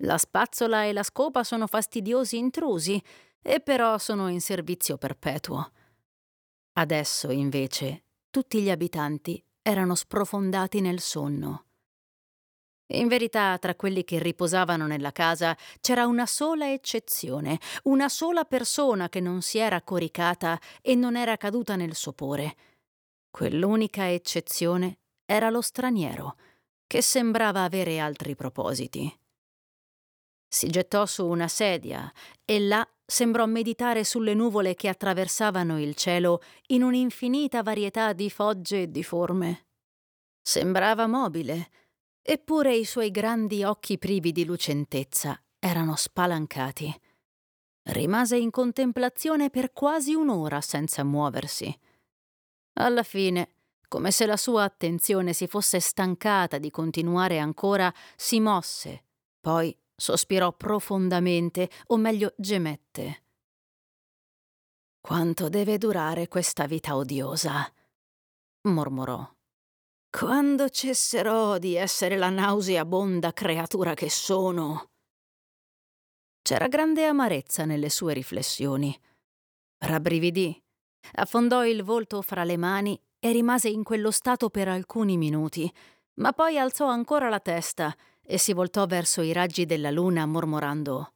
[0.01, 3.01] La spazzola e la scopa sono fastidiosi intrusi,
[3.41, 5.71] e però sono in servizio perpetuo.
[6.73, 11.66] Adesso, invece, tutti gli abitanti erano sprofondati nel sonno.
[12.89, 19.09] In verità, tra quelli che riposavano nella casa c'era una sola eccezione, una sola persona
[19.09, 22.55] che non si era coricata e non era caduta nel sopore.
[23.29, 26.37] Quell'unica eccezione era lo straniero,
[26.87, 29.13] che sembrava avere altri propositi.
[30.47, 32.09] Si gettò su una sedia
[32.45, 38.83] e là sembrò meditare sulle nuvole che attraversavano il cielo in un'infinita varietà di fogge
[38.83, 39.67] e di forme.
[40.41, 41.69] Sembrava mobile,
[42.29, 46.93] eppure i suoi grandi occhi privi di lucentezza erano spalancati.
[47.83, 51.73] Rimase in contemplazione per quasi un'ora senza muoversi.
[52.73, 53.55] Alla fine,
[53.87, 59.05] come se la sua attenzione si fosse stancata di continuare ancora, si mosse,
[59.39, 63.23] poi sospirò profondamente, o meglio gemette.
[64.99, 67.71] Quanto deve durare questa vita odiosa?
[68.63, 69.36] mormorò.
[70.09, 74.91] Quando cesserò di essere la nauseabonda creatura che sono?
[76.41, 78.97] C'era grande amarezza nelle sue riflessioni.
[79.79, 80.59] Rabbrividì,
[81.15, 85.71] affondò il volto fra le mani e rimase in quello stato per alcuni minuti,
[86.15, 91.13] ma poi alzò ancora la testa e si voltò verso i raggi della luna mormorando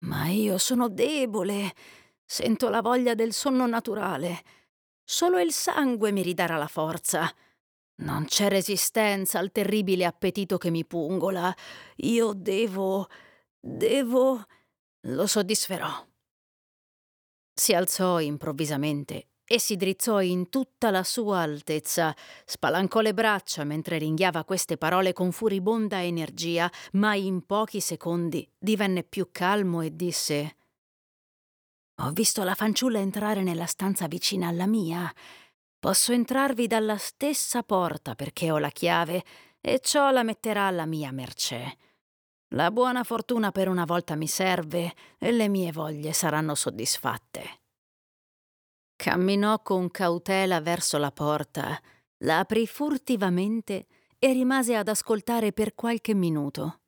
[0.00, 1.72] Ma io sono debole,
[2.24, 4.42] sento la voglia del sonno naturale.
[5.04, 7.30] Solo il sangue mi ridarà la forza.
[7.96, 11.54] Non c'è resistenza al terribile appetito che mi pungola.
[11.96, 13.08] Io devo.
[13.60, 14.44] devo.
[15.02, 16.06] lo soddisferò.
[17.54, 23.98] Si alzò improvvisamente e si drizzò in tutta la sua altezza, spalancò le braccia mentre
[23.98, 30.56] ringhiava queste parole con furibonda energia, ma in pochi secondi divenne più calmo e disse
[32.02, 35.12] Ho visto la fanciulla entrare nella stanza vicina alla mia
[35.84, 39.22] Posso entrarvi dalla stessa porta perché ho la chiave
[39.60, 41.76] e ciò la metterà alla mia mercé.
[42.54, 47.60] La buona fortuna per una volta mi serve e le mie voglie saranno soddisfatte.
[48.96, 51.78] Camminò con cautela verso la porta,
[52.24, 53.86] la aprì furtivamente
[54.18, 56.80] e rimase ad ascoltare per qualche minuto.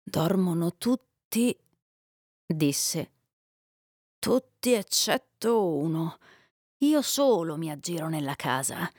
[0.00, 1.58] Dormono tutti,
[2.46, 3.17] disse.
[4.20, 6.18] Tutti eccetto uno.
[6.78, 8.90] Io solo mi aggiro nella casa.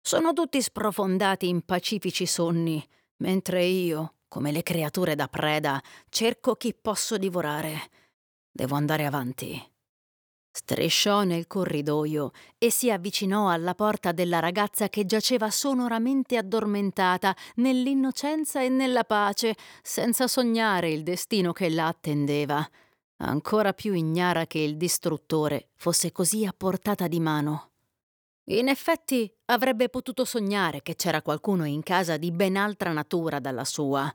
[0.00, 2.86] Sono tutti sprofondati in pacifici sonni,
[3.16, 7.90] mentre io, come le creature da preda, cerco chi posso divorare.
[8.52, 9.60] Devo andare avanti.
[10.50, 18.62] Strisciò nel corridoio e si avvicinò alla porta della ragazza che giaceva sonoramente addormentata nell'innocenza
[18.62, 22.68] e nella pace, senza sognare il destino che la attendeva
[23.18, 27.72] ancora più ignara che il distruttore fosse così a portata di mano.
[28.50, 33.64] In effetti avrebbe potuto sognare che c'era qualcuno in casa di ben altra natura dalla
[33.64, 34.10] sua,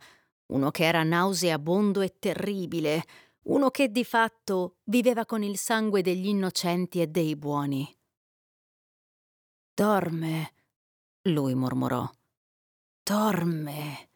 [0.47, 3.03] uno che era nauseabondo e terribile,
[3.43, 7.95] uno che di fatto viveva con il sangue degli innocenti e dei buoni.
[9.73, 10.53] Dorme,
[11.23, 12.09] lui mormorò.
[13.03, 14.09] Dorme.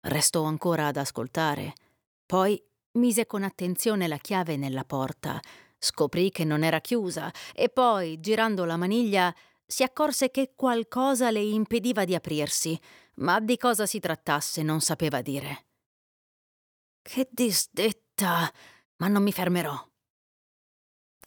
[0.00, 1.72] Restò ancora ad ascoltare,
[2.24, 2.62] poi
[2.96, 5.40] Mise con attenzione la chiave nella porta,
[5.78, 9.34] scoprì che non era chiusa e poi, girando la maniglia,
[9.66, 12.78] si accorse che qualcosa le impediva di aprirsi,
[13.16, 15.66] ma di cosa si trattasse non sapeva dire.
[17.02, 18.48] Che disdetta!
[18.98, 19.76] Ma non mi fermerò.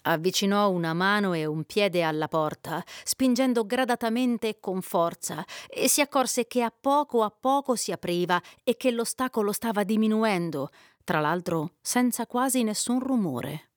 [0.03, 5.99] Avvicinò una mano e un piede alla porta, spingendo gradatamente e con forza, e si
[5.99, 10.69] accorse che a poco a poco si apriva e che l'ostacolo stava diminuendo,
[11.07, 13.71] tra l'altro senza quasi nessun rumore.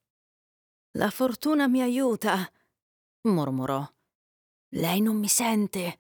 [0.99, 2.51] La fortuna mi aiuta,
[3.29, 3.89] mormorò.
[4.71, 5.97] Lei non mi sente.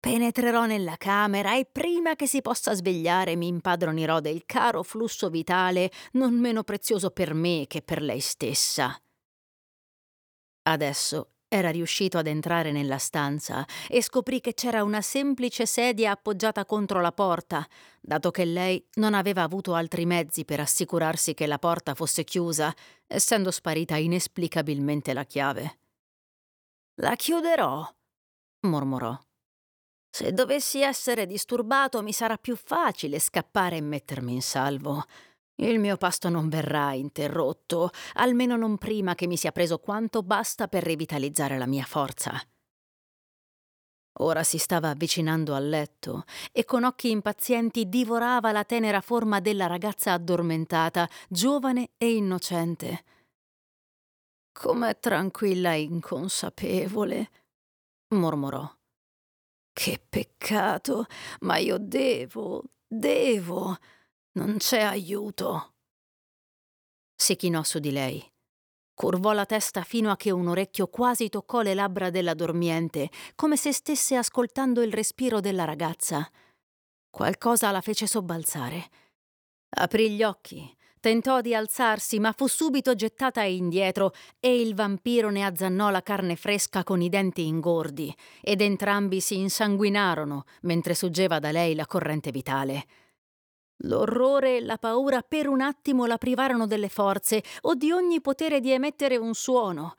[0.00, 5.92] Penetrerò nella camera e prima che si possa svegliare mi impadronirò del caro flusso vitale
[6.12, 8.98] non meno prezioso per me che per lei stessa.
[10.62, 16.64] Adesso era riuscito ad entrare nella stanza e scoprì che c'era una semplice sedia appoggiata
[16.64, 17.68] contro la porta,
[18.00, 22.74] dato che lei non aveva avuto altri mezzi per assicurarsi che la porta fosse chiusa,
[23.06, 25.78] essendo sparita inesplicabilmente la chiave.
[27.02, 27.86] La chiuderò,
[28.60, 29.18] mormorò.
[30.08, 35.04] Se dovessi essere disturbato mi sarà più facile scappare e mettermi in salvo.
[35.56, 40.66] Il mio pasto non verrà interrotto, almeno non prima che mi sia preso quanto basta
[40.68, 42.40] per rivitalizzare la mia forza.
[44.16, 49.66] Ora si stava avvicinando al letto e con occhi impazienti divorava la tenera forma della
[49.66, 53.04] ragazza addormentata, giovane e innocente.
[54.52, 57.30] Com'è tranquilla e inconsapevole,
[58.08, 58.70] mormorò.
[59.72, 61.06] Che peccato,
[61.40, 63.78] ma io devo, devo.
[64.34, 65.74] Non c'è aiuto.
[67.14, 68.26] Si chinò su di lei.
[68.94, 73.58] Curvò la testa fino a che un orecchio quasi toccò le labbra della dormiente, come
[73.58, 76.26] se stesse ascoltando il respiro della ragazza.
[77.10, 78.90] Qualcosa la fece sobbalzare.
[79.76, 85.44] Aprì gli occhi, tentò di alzarsi, ma fu subito gettata indietro e il vampiro ne
[85.44, 91.50] azzannò la carne fresca con i denti ingordi, ed entrambi si insanguinarono mentre suggeva da
[91.50, 92.86] lei la corrente vitale.
[93.84, 98.60] L'orrore e la paura per un attimo la privarono delle forze o di ogni potere
[98.60, 99.94] di emettere un suono.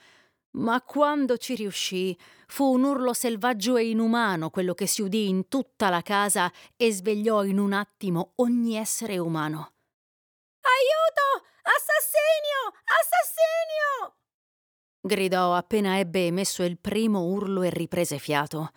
[0.52, 2.18] Ma quando ci riuscì,
[2.48, 6.92] fu un urlo selvaggio e inumano quello che si udì in tutta la casa e
[6.94, 9.74] svegliò in un attimo ogni essere umano.
[10.62, 11.48] Aiuto!
[11.64, 12.80] Assassinio!
[12.84, 14.16] Assassinio!
[15.06, 18.72] gridò appena ebbe emesso il primo urlo e riprese fiato.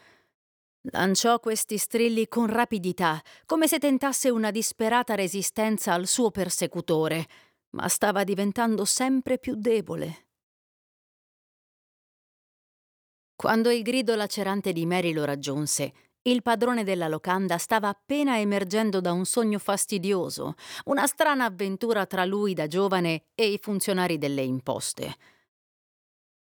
[0.90, 7.26] Lanciò questi strilli con rapidità, come se tentasse una disperata resistenza al suo persecutore,
[7.70, 10.26] ma stava diventando sempre più debole.
[13.34, 19.00] Quando il grido lacerante di Mary lo raggiunse, il padrone della locanda stava appena emergendo
[19.00, 24.42] da un sogno fastidioso, una strana avventura tra lui da giovane e i funzionari delle
[24.42, 25.16] imposte.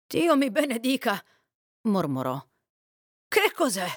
[0.06, 1.22] Dio mi benedica,
[1.84, 2.46] mormorò.
[3.28, 3.88] Che cos'è?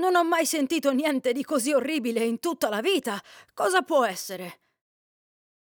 [0.00, 3.22] Non ho mai sentito niente di così orribile in tutta la vita.
[3.52, 4.62] Cosa può essere?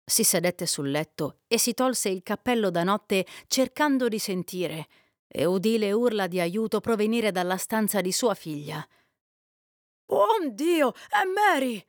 [0.04, 4.88] Si sedette sul letto e si tolse il cappello da notte cercando di sentire,
[5.28, 8.86] e udì le urla di aiuto provenire dalla stanza di sua figlia.
[10.06, 11.82] Buon Dio, è Mary!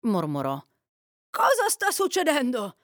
[0.00, 0.58] mormorò.
[1.30, 2.78] Cosa sta succedendo?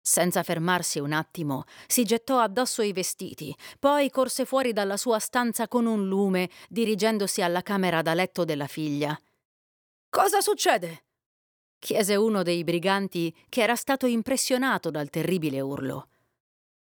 [0.00, 5.68] Senza fermarsi un attimo, si gettò addosso i vestiti, poi corse fuori dalla sua stanza
[5.68, 9.18] con un lume, dirigendosi alla camera da letto della figlia.
[10.08, 11.04] Cosa succede?
[11.80, 16.08] chiese uno dei briganti che era stato impressionato dal terribile urlo.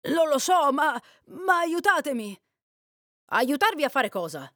[0.08, 1.00] Non lo so, ma.
[1.26, 2.36] ma aiutatemi!
[3.26, 4.50] Aiutarvi a fare cosa?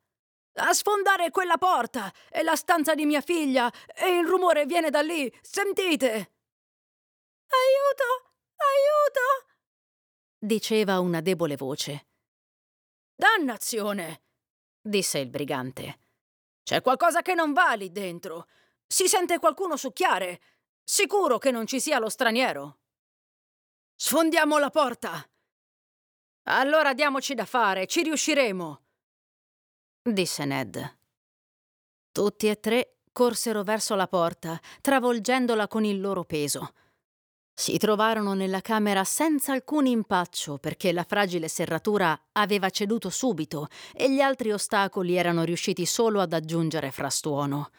[0.54, 2.12] A sfondare quella porta!
[2.28, 3.70] È la stanza di mia figlia!
[3.94, 5.30] E il rumore viene da lì!
[5.42, 6.08] Sentite!
[7.46, 8.31] Aiuto!
[8.70, 9.54] Aiuto!
[10.38, 12.06] diceva una debole voce.
[13.14, 14.22] Dannazione!
[14.80, 15.98] disse il brigante.
[16.62, 18.48] C'è qualcosa che non va lì dentro.
[18.86, 20.40] Si sente qualcuno succhiare.
[20.82, 22.78] Sicuro che non ci sia lo straniero.
[23.94, 25.26] Sfondiamo la porta.
[26.44, 28.82] Allora diamoci da fare, ci riusciremo,
[30.02, 30.98] disse Ned.
[32.10, 36.74] Tutti e tre corsero verso la porta, travolgendola con il loro peso.
[37.62, 44.10] Si trovarono nella camera senza alcun impaccio perché la fragile serratura aveva ceduto subito e
[44.10, 47.70] gli altri ostacoli erano riusciti solo ad aggiungere frastuono.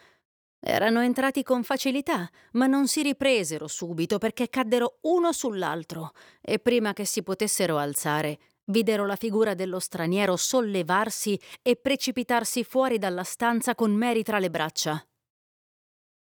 [0.58, 6.94] Erano entrati con facilità, ma non si ripresero subito perché caddero uno sull'altro e prima
[6.94, 13.74] che si potessero alzare videro la figura dello straniero sollevarsi e precipitarsi fuori dalla stanza
[13.74, 14.92] con Mary tra le braccia.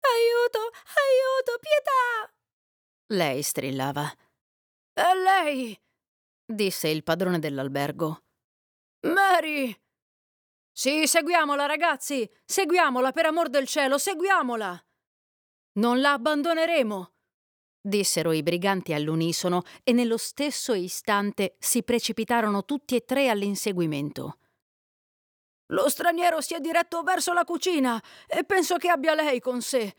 [0.01, 0.61] Aiuto,
[0.97, 2.40] aiuto, pietà!
[3.13, 4.09] Lei strillava.
[4.93, 5.77] È lei!
[6.45, 8.23] disse il padrone dell'albergo.
[9.01, 9.77] Mary!
[10.71, 12.29] Sì, seguiamola, ragazzi!
[12.45, 14.81] Seguiamola, per amor del cielo, seguiamola!
[15.73, 17.13] Non la abbandoneremo!
[17.83, 24.39] dissero i briganti all'unisono e nello stesso istante si precipitarono tutti e tre all'inseguimento.
[25.73, 29.97] Lo straniero si è diretto verso la cucina e penso che abbia lei con sé,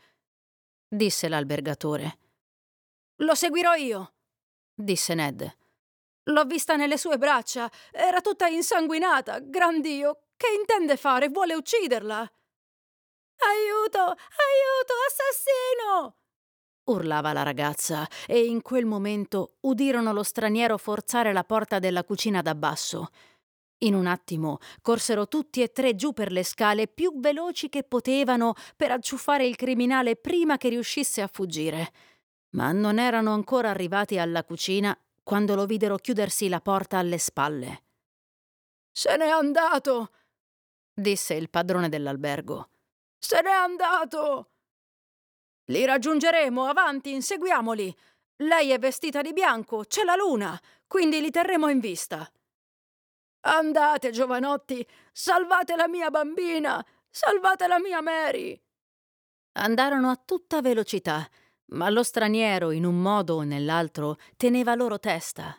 [0.88, 2.20] disse l'albergatore.
[3.22, 4.14] Lo seguirò io,
[4.74, 5.56] disse Ned.
[6.24, 9.38] L'ho vista nelle sue braccia, era tutta insanguinata.
[9.40, 11.28] Gran Dio, che intende fare?
[11.28, 12.18] Vuole ucciderla?
[12.18, 14.00] Aiuto!
[14.00, 14.94] Aiuto!
[15.08, 16.16] Assassino!
[16.84, 22.42] urlava la ragazza, e in quel momento udirono lo straniero forzare la porta della cucina
[22.42, 23.08] da basso.
[23.84, 28.54] In un attimo corsero tutti e tre giù per le scale più veloci che potevano
[28.76, 31.92] per acciuffare il criminale prima che riuscisse a fuggire.
[32.54, 37.82] Ma non erano ancora arrivati alla cucina quando lo videro chiudersi la porta alle spalle.
[38.90, 40.12] Se n'è andato,
[40.92, 42.68] disse il padrone dell'albergo.
[43.18, 44.50] Se n'è andato.
[45.66, 47.94] Li raggiungeremo, avanti, inseguiamoli.
[48.36, 52.30] Lei è vestita di bianco, c'è la luna, quindi li terremo in vista.
[53.44, 58.60] Andate, giovanotti, salvate la mia bambina, salvate la mia Mary.
[59.52, 61.28] Andarono a tutta velocità,
[61.72, 65.56] ma lo straniero, in un modo o nell'altro, teneva loro testa.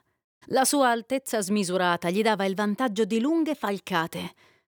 [0.47, 4.33] La sua altezza smisurata gli dava il vantaggio di lunghe falcate.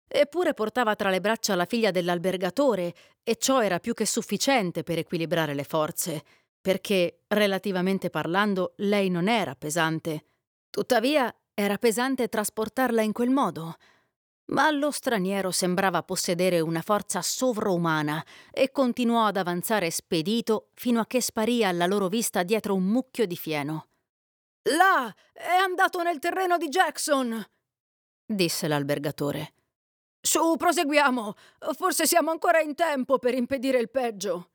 [0.07, 4.99] Eppure portava tra le braccia la figlia dell'albergatore, e ciò era più che sufficiente per
[4.99, 6.23] equilibrare le forze,
[6.61, 10.25] perché, relativamente parlando, lei non era pesante.
[10.69, 13.75] Tuttavia era pesante trasportarla in quel modo.
[14.47, 21.05] Ma allo straniero sembrava possedere una forza sovraumana e continuò ad avanzare spedito fino a
[21.05, 23.87] che sparì alla loro vista dietro un mucchio di fieno.
[24.75, 25.13] Là!
[25.33, 27.45] È andato nel terreno di Jackson!
[28.25, 29.53] disse l'albergatore.
[30.19, 31.35] Su, proseguiamo.
[31.73, 34.51] Forse siamo ancora in tempo per impedire il peggio.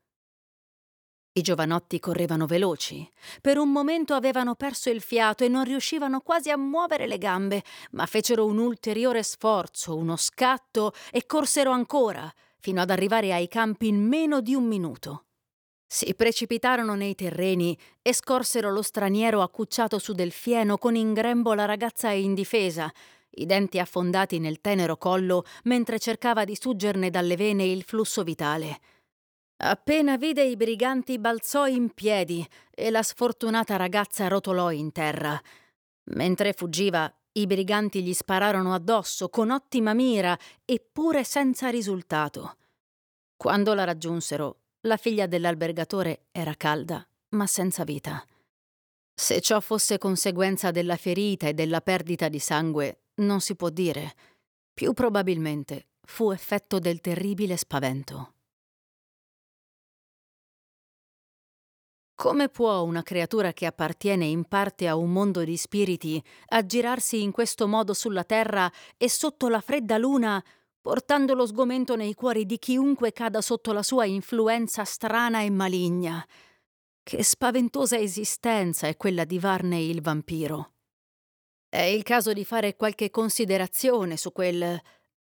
[1.35, 3.09] I giovanotti correvano veloci.
[3.41, 7.63] Per un momento avevano perso il fiato e non riuscivano quasi a muovere le gambe,
[7.93, 13.87] ma fecero un ulteriore sforzo, uno scatto e corsero ancora, fino ad arrivare ai campi
[13.87, 15.25] in meno di un minuto.
[15.87, 21.55] Si precipitarono nei terreni e scorsero lo straniero accucciato su del fieno con in grembo
[21.55, 22.93] la ragazza indifesa,
[23.37, 28.79] i denti affondati nel tenero collo mentre cercava di suggerne dalle vene il flusso vitale.
[29.65, 35.41] Appena vide i briganti balzò in piedi e la sfortunata ragazza rotolò in terra.
[36.11, 42.57] Mentre fuggiva, i briganti gli spararono addosso con ottima mira, eppure senza risultato.
[43.37, 48.21] Quando la raggiunsero, la figlia dell'albergatore era calda, ma senza vita.
[49.15, 54.13] Se ciò fosse conseguenza della ferita e della perdita di sangue, non si può dire.
[54.73, 58.33] Più probabilmente fu effetto del terribile spavento.
[62.15, 67.31] Come può una creatura che appartiene in parte a un mondo di spiriti aggirarsi in
[67.31, 70.43] questo modo sulla terra e sotto la fredda luna,
[70.79, 76.25] portando lo sgomento nei cuori di chiunque cada sotto la sua influenza strana e maligna?
[77.01, 80.73] Che spaventosa esistenza è quella di Varney il vampiro.
[81.67, 84.79] È il caso di fare qualche considerazione su quel...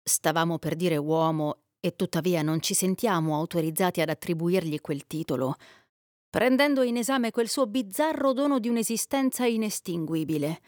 [0.07, 5.55] Stavamo per dire uomo e tuttavia non ci sentiamo autorizzati ad attribuirgli quel titolo,
[6.29, 10.61] prendendo in esame quel suo bizzarro dono di un'esistenza inestinguibile.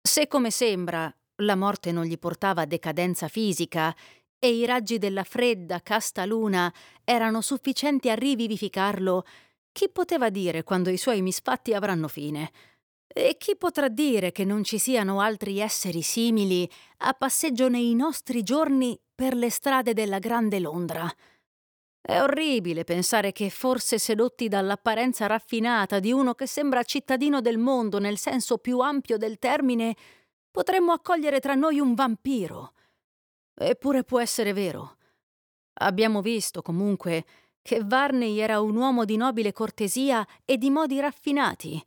[0.00, 3.94] Se come sembra la morte non gli portava decadenza fisica
[4.38, 6.72] e i raggi della fredda, casta luna
[7.04, 9.24] erano sufficienti a rivivificarlo,
[9.70, 12.50] chi poteva dire quando i suoi misfatti avranno fine?
[13.06, 16.68] E chi potrà dire che non ci siano altri esseri simili
[16.98, 21.10] a passeggio nei nostri giorni per le strade della grande Londra?
[22.04, 28.00] È orribile pensare che, forse sedotti dall'apparenza raffinata di uno che sembra cittadino del mondo
[28.00, 29.94] nel senso più ampio del termine,
[30.50, 32.72] potremmo accogliere tra noi un vampiro.
[33.54, 34.96] Eppure può essere vero.
[35.74, 37.24] Abbiamo visto, comunque,
[37.62, 41.80] che Varney era un uomo di nobile cortesia e di modi raffinati,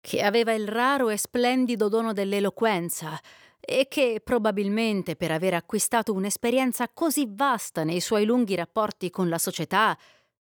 [0.00, 3.18] che aveva il raro e splendido dono dell'eloquenza
[3.64, 9.38] e che, probabilmente per aver acquistato un'esperienza così vasta nei suoi lunghi rapporti con la
[9.38, 9.96] società,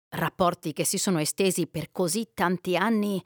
[0.09, 3.23] rapporti che si sono estesi per così tanti anni,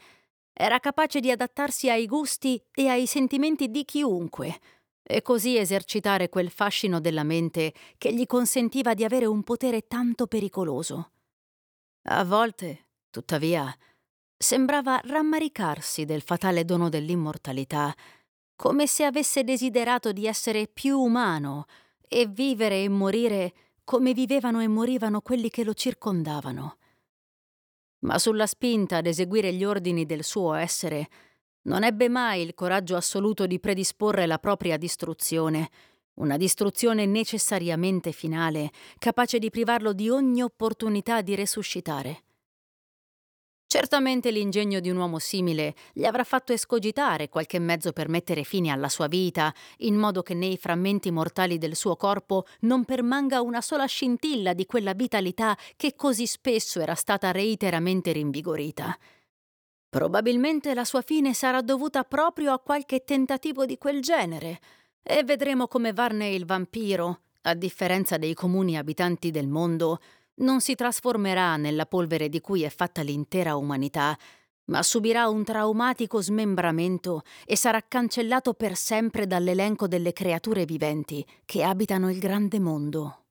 [0.52, 4.60] era capace di adattarsi ai gusti e ai sentimenti di chiunque,
[5.04, 10.28] e così esercitare quel fascino della mente che gli consentiva di avere un potere tanto
[10.28, 11.12] pericoloso.
[12.04, 13.76] A volte, tuttavia,
[14.38, 17.94] sembrava rammaricarsi del fatale dono dell'immortalità,
[18.56, 21.66] come se avesse desiderato di essere più umano
[22.08, 26.78] e vivere e morire come vivevano e morivano quelli che lo circondavano.
[28.00, 31.08] Ma sulla spinta ad eseguire gli ordini del suo essere,
[31.64, 35.70] non ebbe mai il coraggio assoluto di predisporre la propria distruzione,
[36.16, 42.24] una distruzione necessariamente finale, capace di privarlo di ogni opportunità di resuscitare.
[43.74, 48.70] Certamente l'ingegno di un uomo simile gli avrà fatto escogitare qualche mezzo per mettere fine
[48.70, 53.62] alla sua vita, in modo che nei frammenti mortali del suo corpo non permanga una
[53.62, 58.96] sola scintilla di quella vitalità che così spesso era stata reiteramente rinvigorita.
[59.90, 64.60] Probabilmente la sua fine sarà dovuta proprio a qualche tentativo di quel genere,
[65.02, 70.00] e vedremo come Varney il vampiro, a differenza dei comuni abitanti del mondo,
[70.36, 74.18] non si trasformerà nella polvere di cui è fatta l'intera umanità,
[74.66, 81.64] ma subirà un traumatico smembramento e sarà cancellato per sempre dall'elenco delle creature viventi che
[81.64, 83.26] abitano il grande mondo.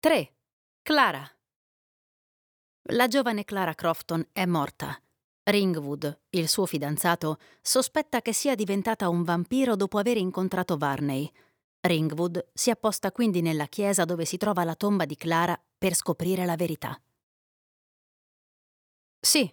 [0.00, 0.32] 3.
[0.82, 1.28] Clara.
[2.90, 4.98] La giovane Clara Crofton è morta.
[5.42, 11.30] Ringwood, il suo fidanzato, sospetta che sia diventata un vampiro dopo aver incontrato Varney.
[11.86, 16.44] Ringwood si apposta quindi nella chiesa dove si trova la tomba di Clara per scoprire
[16.44, 17.00] la verità.
[19.20, 19.52] Sì,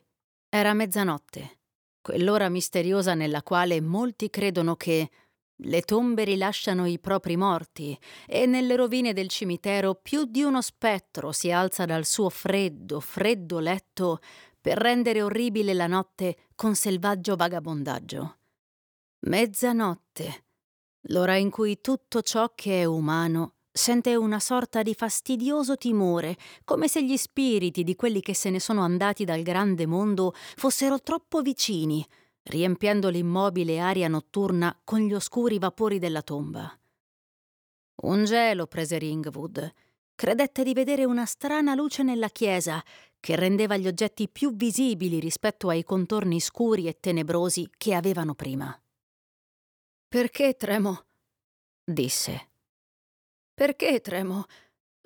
[0.49, 1.59] era mezzanotte,
[2.01, 5.09] quell'ora misteriosa nella quale molti credono che
[5.57, 11.31] le tombe rilasciano i propri morti e nelle rovine del cimitero più di uno spettro
[11.31, 14.19] si alza dal suo freddo, freddo letto
[14.59, 18.37] per rendere orribile la notte con selvaggio vagabondaggio.
[19.25, 20.42] Mezzanotte,
[21.07, 26.87] l'ora in cui tutto ciò che è umano sente una sorta di fastidioso timore, come
[26.87, 31.41] se gli spiriti di quelli che se ne sono andati dal grande mondo fossero troppo
[31.41, 32.05] vicini,
[32.43, 36.71] riempiendo l'immobile aria notturna con gli oscuri vapori della tomba.
[38.03, 39.73] Un gelo prese Ringwood.
[40.15, 42.83] Credette di vedere una strana luce nella chiesa
[43.19, 48.77] che rendeva gli oggetti più visibili rispetto ai contorni scuri e tenebrosi che avevano prima.
[50.13, 51.05] Perché tremo?
[51.83, 52.49] disse.
[53.51, 54.45] Perché tremo?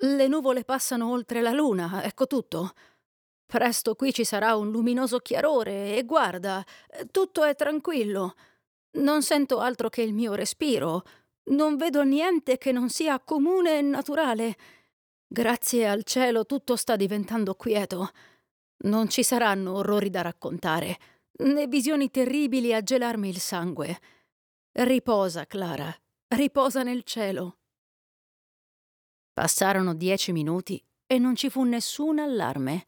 [0.00, 2.72] Le nuvole passano oltre la luna, ecco tutto.
[3.46, 6.62] Presto qui ci sarà un luminoso chiarore e guarda,
[7.10, 8.34] tutto è tranquillo.
[8.98, 11.04] Non sento altro che il mio respiro.
[11.44, 14.56] Non vedo niente che non sia comune e naturale.
[15.26, 18.10] Grazie al cielo tutto sta diventando quieto.
[18.84, 20.98] Non ci saranno orrori da raccontare,
[21.44, 23.98] né visioni terribili a gelarmi il sangue.
[24.72, 25.92] Riposa, Clara,
[26.28, 27.58] riposa nel cielo.
[29.32, 32.84] Passarono dieci minuti e non ci fu nessun allarme.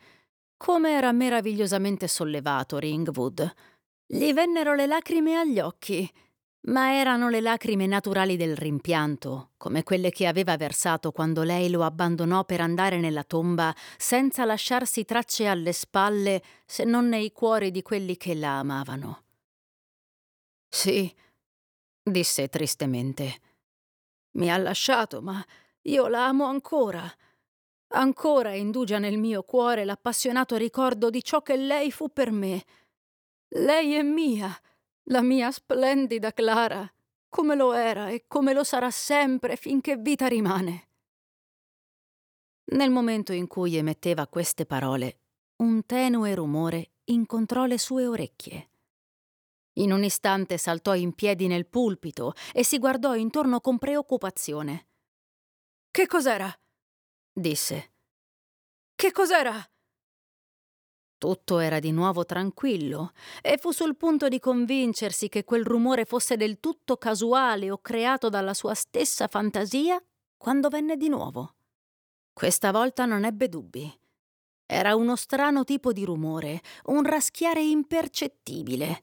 [0.57, 3.55] Come era meravigliosamente sollevato Ringwood.
[4.07, 6.09] Gli vennero le lacrime agli occhi,
[6.63, 11.83] ma erano le lacrime naturali del rimpianto, come quelle che aveva versato quando lei lo
[11.83, 17.83] abbandonò per andare nella tomba senza lasciarsi tracce alle spalle se non nei cuori di
[17.83, 19.23] quelli che la amavano.
[20.69, 21.13] Sì,
[22.11, 23.41] disse tristemente.
[24.33, 25.45] Mi ha lasciato, ma
[25.83, 27.11] io la amo ancora.
[27.93, 32.65] Ancora indugia nel mio cuore l'appassionato ricordo di ciò che lei fu per me.
[33.49, 34.57] Lei è mia,
[35.05, 36.89] la mia splendida Clara,
[37.29, 40.89] come lo era e come lo sarà sempre finché vita rimane.
[42.73, 45.19] Nel momento in cui emetteva queste parole,
[45.57, 48.70] un tenue rumore incontrò le sue orecchie.
[49.81, 54.89] In un istante saltò in piedi nel pulpito e si guardò intorno con preoccupazione.
[55.91, 56.53] Che cos'era?
[57.33, 57.93] disse.
[58.95, 59.59] Che cos'era?
[61.17, 66.37] Tutto era di nuovo tranquillo e fu sul punto di convincersi che quel rumore fosse
[66.37, 70.03] del tutto casuale o creato dalla sua stessa fantasia
[70.37, 71.55] quando venne di nuovo.
[72.33, 74.01] Questa volta non ebbe dubbi.
[74.67, 79.03] Era uno strano tipo di rumore, un raschiare impercettibile,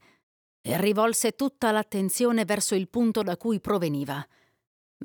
[0.68, 4.26] e rivolse tutta l'attenzione verso il punto da cui proveniva.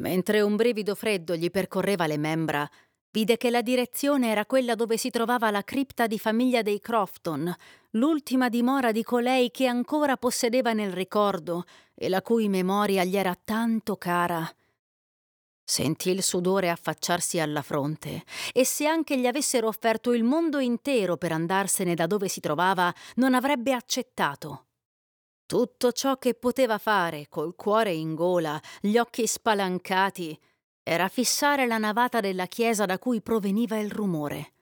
[0.01, 2.69] Mentre un brivido freddo gli percorreva le membra,
[3.13, 7.55] vide che la direzione era quella dove si trovava la cripta di famiglia dei Crofton,
[7.91, 13.37] l'ultima dimora di colei che ancora possedeva nel ricordo e la cui memoria gli era
[13.37, 14.45] tanto cara.
[15.63, 21.17] Sentì il sudore affacciarsi alla fronte e se anche gli avessero offerto il mondo intero
[21.17, 24.67] per andarsene da dove si trovava, non avrebbe accettato.
[25.53, 30.40] Tutto ciò che poteva fare, col cuore in gola, gli occhi spalancati,
[30.82, 34.55] era fissare la navata della chiesa da cui proveniva il rumore.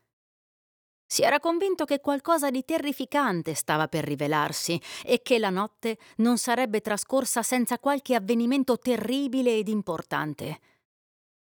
[1.07, 6.39] Si era convinto che qualcosa di terrificante stava per rivelarsi e che la notte non
[6.39, 10.59] sarebbe trascorsa senza qualche avvenimento terribile ed importante.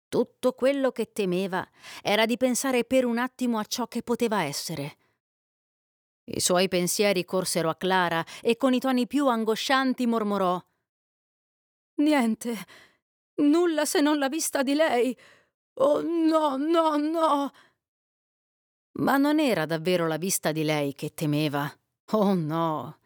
[0.08, 1.64] Tutto quello che temeva
[2.02, 4.96] era di pensare per un attimo a ciò che poteva essere.
[6.28, 10.60] I suoi pensieri corsero a Clara e con i toni più angoscianti mormorò
[11.98, 12.54] Niente,
[13.36, 15.16] nulla se non la vista di lei.
[15.78, 17.52] Oh no, no, no.
[18.98, 21.70] Ma non era davvero la vista di lei che temeva.
[22.12, 22.98] Oh no.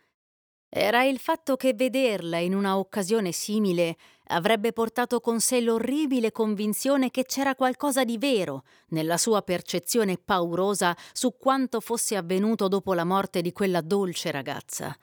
[0.68, 3.96] Era il fatto che vederla in una occasione simile
[4.30, 10.96] avrebbe portato con sé l'orribile convinzione che c'era qualcosa di vero nella sua percezione paurosa
[11.12, 14.96] su quanto fosse avvenuto dopo la morte di quella dolce ragazza.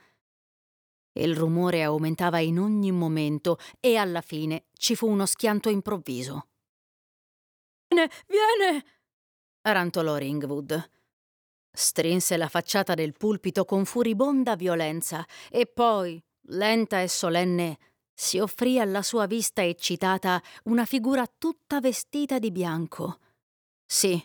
[1.13, 6.47] Il rumore aumentava in ogni momento e alla fine ci fu uno schianto improvviso.
[7.88, 8.86] Viene, viene!
[9.61, 10.89] rantolò Ringwood.
[11.71, 17.78] Strinse la facciata del pulpito con furibonda violenza e poi, lenta e solenne,
[18.20, 23.20] si offrì alla sua vista eccitata una figura tutta vestita di bianco.
[23.86, 24.20] Sì,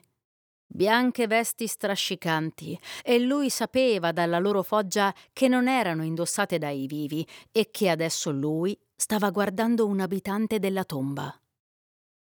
[0.67, 7.27] bianche vesti strascicanti, e lui sapeva dalla loro foggia che non erano indossate dai vivi
[7.53, 11.39] e che adesso lui stava guardando un abitante della tomba.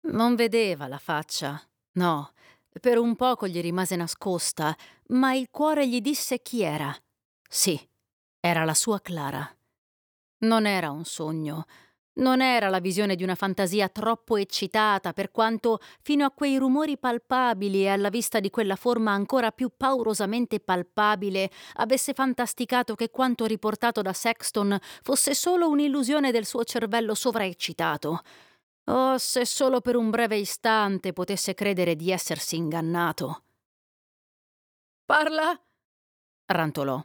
[0.09, 1.59] Non vedeva la faccia,
[1.93, 2.33] no,
[2.81, 4.75] per un poco gli rimase nascosta,
[5.07, 6.93] ma il cuore gli disse chi era.
[7.47, 7.79] Sì,
[8.41, 9.55] era la sua Clara.
[10.43, 11.65] Non era un sogno,
[12.13, 16.97] Non era la visione di una fantasia troppo eccitata, per quanto fino a quei rumori
[16.97, 23.45] palpabili e alla vista di quella forma ancora più paurosamente palpabile avesse fantasticato che quanto
[23.45, 28.21] riportato da Sexton fosse solo un'illusione del suo cervello sovraeccitato.
[28.85, 33.43] Oh, se solo per un breve istante potesse credere di essersi ingannato.
[35.05, 35.57] Parla?
[36.47, 37.01] rantolò.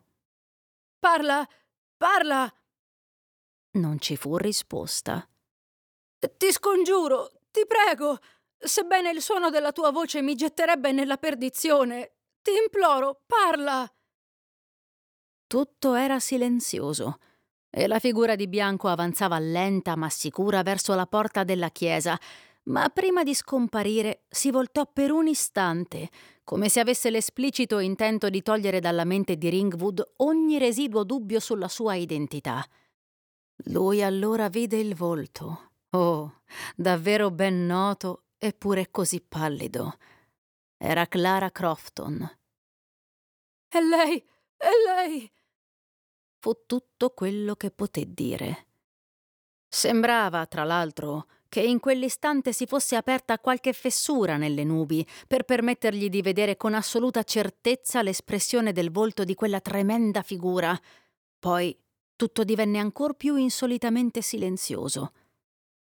[0.99, 1.47] Parla!
[1.97, 2.53] Parla!
[3.77, 5.29] Non ci fu risposta.
[6.19, 8.19] Ti scongiuro, ti prego,
[8.57, 13.87] sebbene il suono della tua voce mi getterebbe nella perdizione, ti imploro, parla.
[15.47, 17.19] Tutto era silenzioso
[17.69, 22.19] e la figura di Bianco avanzava lenta ma sicura verso la porta della chiesa,
[22.65, 26.09] ma prima di scomparire si voltò per un istante,
[26.45, 31.69] come se avesse l'esplicito intento di togliere dalla mente di Ringwood ogni residuo dubbio sulla
[31.69, 32.67] sua identità.
[33.65, 35.73] Lui allora vide il volto.
[35.91, 36.43] Oh,
[36.75, 39.97] davvero ben noto eppure così pallido.
[40.77, 42.39] Era Clara Crofton.
[43.69, 44.25] È lei!
[44.57, 45.31] È lei!
[46.39, 48.67] Fu tutto quello che poté dire.
[49.69, 56.09] Sembrava, tra l'altro, che in quell'istante si fosse aperta qualche fessura nelle nubi per permettergli
[56.09, 60.79] di vedere con assoluta certezza l'espressione del volto di quella tremenda figura.
[61.39, 61.77] Poi
[62.17, 65.13] tutto divenne ancor più insolitamente silenzioso.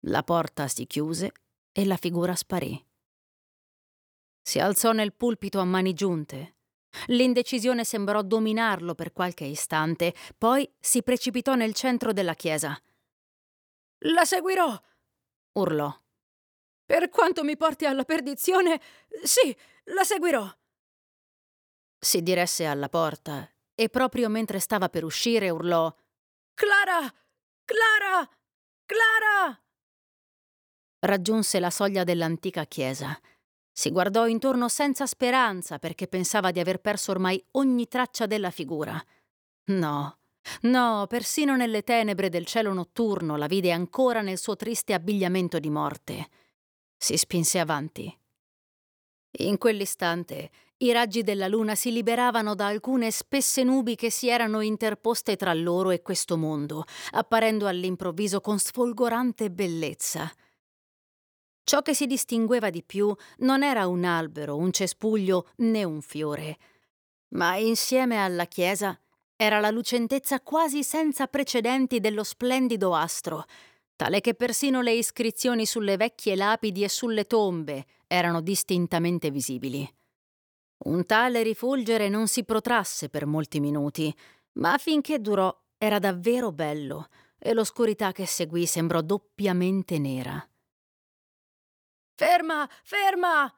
[0.02, 1.32] La porta si chiuse
[1.72, 2.86] e la figura sparì.
[4.42, 6.56] Si alzò nel pulpito a mani giunte.
[7.08, 12.80] L'indecisione sembrò dominarlo per qualche istante, poi si precipitò nel centro della chiesa.
[14.02, 14.80] La seguirò!
[15.54, 15.94] urlò.
[16.86, 18.80] Per quanto mi porti alla perdizione,
[19.24, 19.56] sì,
[19.86, 20.50] la seguirò.
[22.00, 25.94] Si diresse alla porta e proprio mentre stava per uscire urlò
[26.58, 27.02] Clara!
[27.66, 28.28] Clara!
[28.88, 29.62] Clara!
[31.02, 33.16] Raggiunse la soglia dell'antica chiesa.
[33.72, 39.00] Si guardò intorno senza speranza perché pensava di aver perso ormai ogni traccia della figura.
[39.66, 40.18] No,
[40.62, 45.70] no, persino nelle tenebre del cielo notturno la vide ancora nel suo triste abbigliamento di
[45.70, 46.28] morte.
[46.98, 48.20] Si spinse avanti.
[49.42, 50.50] In quell'istante
[50.80, 55.54] i raggi della luna si liberavano da alcune spesse nubi che si erano interposte tra
[55.54, 60.32] loro e questo mondo, apparendo all'improvviso con sfolgorante bellezza.
[61.64, 66.58] Ciò che si distingueva di più non era un albero, un cespuglio né un fiore,
[67.30, 68.98] ma insieme alla chiesa
[69.36, 73.46] era la lucentezza quasi senza precedenti dello splendido astro,
[73.96, 79.92] tale che persino le iscrizioni sulle vecchie lapidi e sulle tombe erano distintamente visibili.
[80.86, 84.14] Un tale rifulgere non si protrasse per molti minuti,
[84.54, 87.08] ma finché durò era davvero bello
[87.40, 90.48] e l'oscurità che seguì sembrò doppiamente nera.
[92.16, 93.52] Ferma, ferma!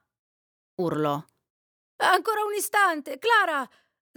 [0.76, 1.24] urlò.
[1.98, 3.68] Ancora un istante, Clara!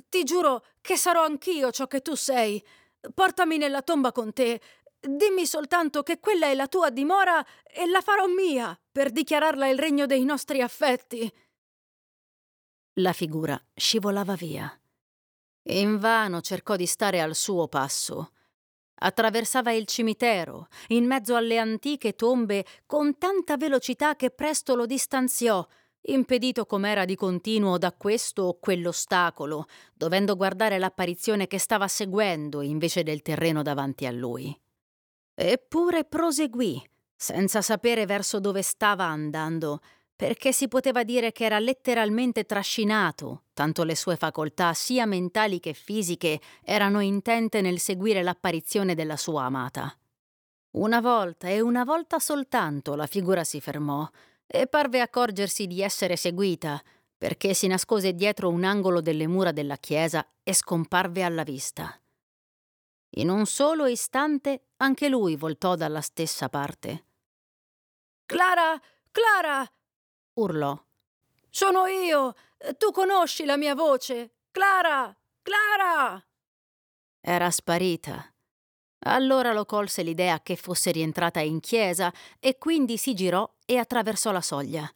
[0.09, 2.65] Ti giuro che sarò anch'io ciò che tu sei.
[3.15, 4.61] Portami nella tomba con te.
[4.99, 9.79] Dimmi soltanto che quella è la tua dimora e la farò mia per dichiararla il
[9.79, 11.33] regno dei nostri affetti.
[12.97, 14.71] La figura scivolava via.
[15.71, 18.33] Invano cercò di stare al suo passo.
[18.97, 25.67] Attraversava il cimitero, in mezzo alle antiche tombe, con tanta velocità che presto lo distanziò,
[26.03, 29.65] impedito com'era di continuo da questo o quell'ostacolo,
[29.95, 34.55] dovendo guardare l'apparizione che stava seguendo invece del terreno davanti a lui.
[35.35, 36.79] Eppure proseguì,
[37.17, 39.81] senza sapere verso dove stava andando,
[40.23, 45.73] perché si poteva dire che era letteralmente trascinato, tanto le sue facoltà sia mentali che
[45.73, 49.93] fisiche erano intente nel seguire l'apparizione della sua amata.
[50.77, 54.09] Una volta e una volta soltanto la figura si fermò
[54.47, 56.81] e parve accorgersi di essere seguita,
[57.19, 62.01] perché si nascose dietro un angolo delle mura della chiesa e scomparve alla vista.
[63.17, 67.07] In un solo istante anche lui voltò dalla stessa parte.
[68.25, 68.81] Clara!
[69.11, 69.69] Clara!
[70.35, 70.81] Urlò.
[71.51, 72.35] Sono io!
[72.79, 74.31] Tu conosci la mia voce!
[74.51, 75.15] Clara!
[75.43, 76.25] Clara!
[77.21, 78.33] Era sparita.
[79.05, 84.31] Allora lo colse l'idea che fosse rientrata in chiesa e quindi si girò e attraversò
[84.31, 84.91] la soglia.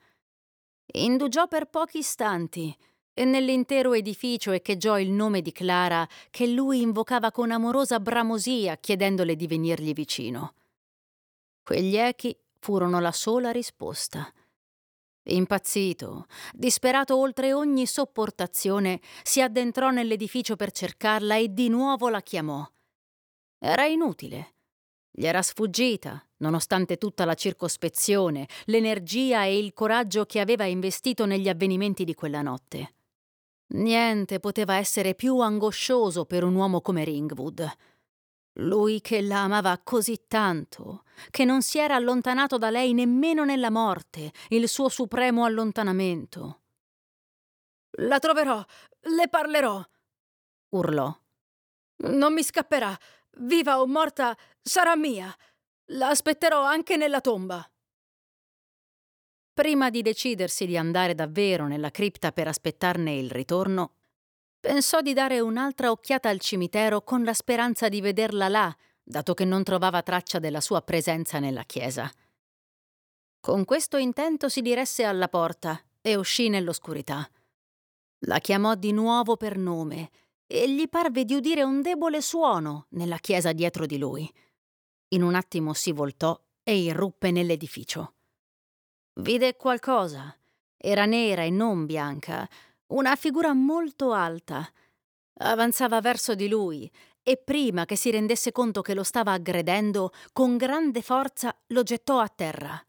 [0.92, 2.76] Indugiò per pochi istanti
[3.12, 9.34] e nell'intero edificio echeggiò il nome di Clara che lui invocava con amorosa bramosia chiedendole
[9.34, 10.54] di venirgli vicino.
[11.62, 14.32] Quegli echi furono la sola risposta.
[15.28, 22.64] Impazzito, disperato oltre ogni sopportazione, si addentrò nell'edificio per cercarla e di nuovo la chiamò.
[23.58, 24.54] Era inutile.
[25.10, 31.48] Gli era sfuggita nonostante tutta la circospezione, l'energia e il coraggio che aveva investito negli
[31.48, 32.94] avvenimenti di quella notte.
[33.68, 37.68] Niente poteva essere più angoscioso per un uomo come Ringwood.
[38.58, 43.70] Lui che la amava così tanto, che non si era allontanato da lei nemmeno nella
[43.70, 46.62] morte, il suo supremo allontanamento.
[47.98, 48.64] La troverò,
[49.00, 49.84] le parlerò,
[50.70, 51.14] urlò.
[51.98, 52.96] Non mi scapperà,
[53.38, 55.34] viva o morta, sarà mia.
[55.90, 57.68] La aspetterò anche nella tomba.
[59.52, 63.95] Prima di decidersi di andare davvero nella cripta per aspettarne il ritorno,
[64.66, 69.44] pensò di dare un'altra occhiata al cimitero con la speranza di vederla là, dato che
[69.44, 72.10] non trovava traccia della sua presenza nella chiesa.
[73.38, 77.30] Con questo intento si diresse alla porta e uscì nell'oscurità.
[78.26, 80.10] La chiamò di nuovo per nome
[80.48, 84.28] e gli parve di udire un debole suono nella chiesa dietro di lui.
[85.10, 88.14] In un attimo si voltò e irruppe nell'edificio.
[89.20, 90.36] Vide qualcosa.
[90.76, 92.48] Era nera e non bianca,
[92.88, 94.68] una figura molto alta.
[95.38, 96.90] Avanzava verso di lui
[97.22, 102.20] e prima che si rendesse conto che lo stava aggredendo, con grande forza lo gettò
[102.20, 102.80] a terra.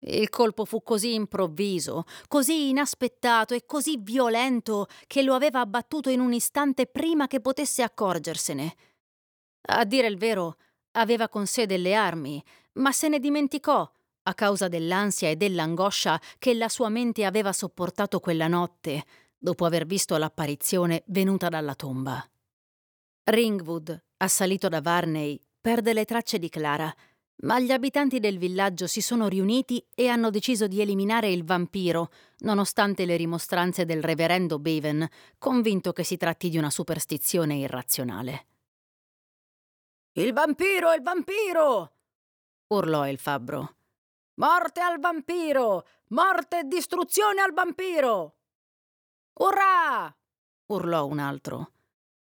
[0.00, 6.20] Il colpo fu così improvviso, così inaspettato e così violento che lo aveva abbattuto in
[6.20, 8.76] un istante prima che potesse accorgersene.
[9.70, 10.56] A dire il vero,
[10.92, 12.42] aveva con sé delle armi,
[12.74, 13.90] ma se ne dimenticò
[14.28, 19.04] a causa dell'ansia e dell'angoscia che la sua mente aveva sopportato quella notte,
[19.38, 22.22] dopo aver visto l'apparizione venuta dalla tomba.
[23.24, 26.94] Ringwood, assalito da Varney, perde le tracce di Clara,
[27.42, 32.10] ma gli abitanti del villaggio si sono riuniti e hanno deciso di eliminare il vampiro,
[32.38, 35.08] nonostante le rimostranze del reverendo Bevan,
[35.38, 38.46] convinto che si tratti di una superstizione irrazionale.
[40.12, 41.92] Il vampiro, il vampiro!
[42.68, 43.76] urlò il fabbro.
[44.38, 45.84] Morte al vampiro!
[46.10, 48.36] Morte e distruzione al vampiro!
[49.40, 50.16] Urrà!
[50.66, 51.72] urlò un altro.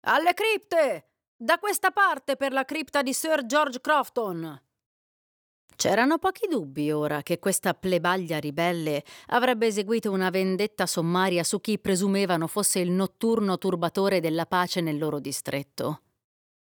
[0.03, 1.09] Alle cripte!
[1.35, 4.63] Da questa parte per la cripta di Sir George Crofton!
[5.75, 11.81] C'erano pochi dubbi ora che questa plebaglia ribelle avrebbe eseguito una vendetta sommaria su chi
[11.81, 16.04] presumevano fosse il notturno turbatore della pace nel loro distretto.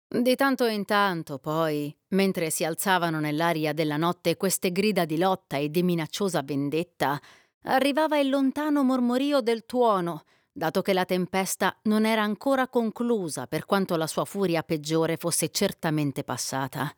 [0.09, 5.57] Di tanto in tanto, poi, mentre si alzavano nell'aria della notte queste grida di lotta
[5.57, 7.20] e di minacciosa vendetta,
[7.62, 13.66] arrivava il lontano mormorio del tuono, dato che la tempesta non era ancora conclusa per
[13.66, 16.94] quanto la sua furia peggiore fosse certamente passata.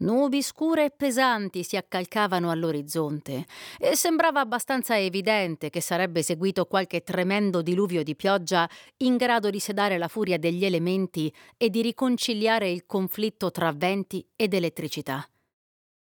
[0.00, 3.44] Nubi scure e pesanti si accalcavano all'orizzonte
[3.78, 8.66] e sembrava abbastanza evidente che sarebbe seguito qualche tremendo diluvio di pioggia
[8.98, 14.26] in grado di sedare la furia degli elementi e di riconciliare il conflitto tra venti
[14.36, 15.22] ed elettricità.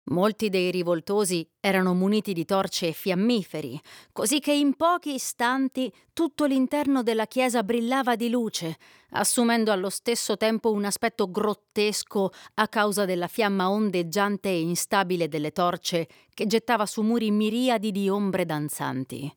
[0.07, 3.79] Molti dei rivoltosi erano muniti di torce e fiammiferi,
[4.11, 8.77] così che in pochi istanti tutto l'interno della chiesa brillava di luce,
[9.11, 15.51] assumendo allo stesso tempo un aspetto grottesco a causa della fiamma ondeggiante e instabile delle
[15.51, 19.33] torce che gettava su muri miriadi di ombre danzanti.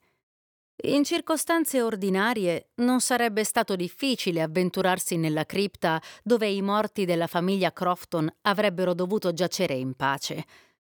[0.85, 7.73] In circostanze ordinarie non sarebbe stato difficile avventurarsi nella cripta dove i morti della famiglia
[7.73, 10.45] Crofton avrebbero dovuto giacere in pace.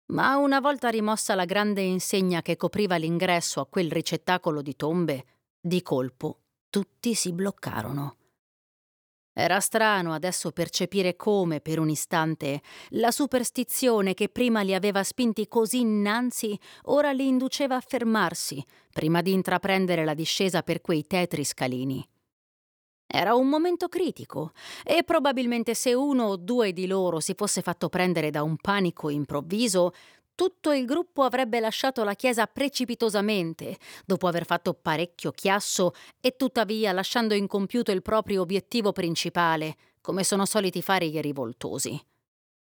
[0.08, 5.26] Ma una volta rimossa la grande insegna che copriva l'ingresso a quel ricettacolo di tombe,
[5.60, 6.40] di colpo
[6.74, 8.16] tutti si bloccarono.
[9.36, 15.48] Era strano adesso percepire come, per un istante, la superstizione che prima li aveva spinti
[15.48, 21.44] così innanzi, ora li induceva a fermarsi, prima di intraprendere la discesa per quei tetri
[21.44, 22.08] scalini.
[23.08, 24.52] Era un momento critico
[24.84, 29.10] e probabilmente se uno o due di loro si fosse fatto prendere da un panico
[29.10, 29.94] improvviso,
[30.36, 36.92] tutto il gruppo avrebbe lasciato la chiesa precipitosamente, dopo aver fatto parecchio chiasso e tuttavia
[36.92, 42.00] lasciando incompiuto il proprio obiettivo principale, come sono soliti fare i rivoltosi.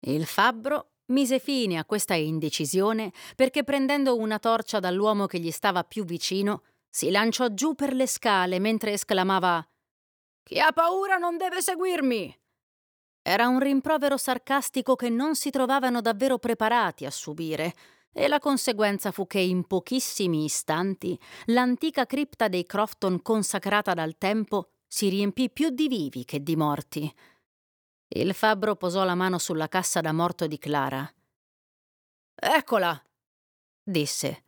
[0.07, 5.83] Il fabbro mise fine a questa indecisione perché prendendo una torcia dall'uomo che gli stava
[5.83, 9.65] più vicino, si lanciò giù per le scale mentre esclamava
[10.43, 12.44] Chi ha paura non deve seguirmi.
[13.27, 17.73] Era un rimprovero sarcastico che non si trovavano davvero preparati a subire,
[18.13, 24.69] e la conseguenza fu che in pochissimi istanti l'antica cripta dei Crofton consacrata dal tempo
[24.85, 27.11] si riempì più di vivi che di morti.
[28.09, 31.11] Il fabbro posò la mano sulla cassa da morto di Clara.
[32.35, 33.03] Eccola,
[33.81, 34.43] disse.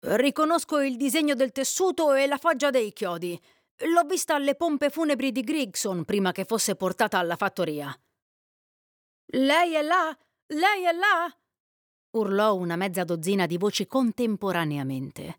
[0.00, 3.40] Riconosco il disegno del tessuto e la foggia dei chiodi.
[3.86, 7.98] L'ho vista alle pompe funebri di Grigson prima che fosse portata alla fattoria.
[9.32, 10.16] Lei è là?
[10.46, 11.34] Lei è là?
[12.12, 15.38] urlò una mezza dozzina di voci contemporaneamente.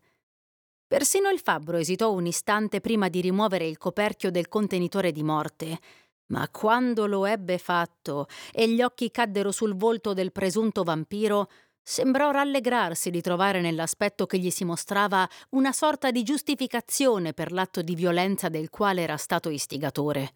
[0.86, 5.78] Persino il fabbro esitò un istante prima di rimuovere il coperchio del contenitore di morte,
[6.26, 11.50] ma quando lo ebbe fatto e gli occhi caddero sul volto del presunto vampiro,
[11.82, 17.82] sembrò rallegrarsi di trovare nell'aspetto che gli si mostrava una sorta di giustificazione per l'atto
[17.82, 20.32] di violenza del quale era stato istigatore.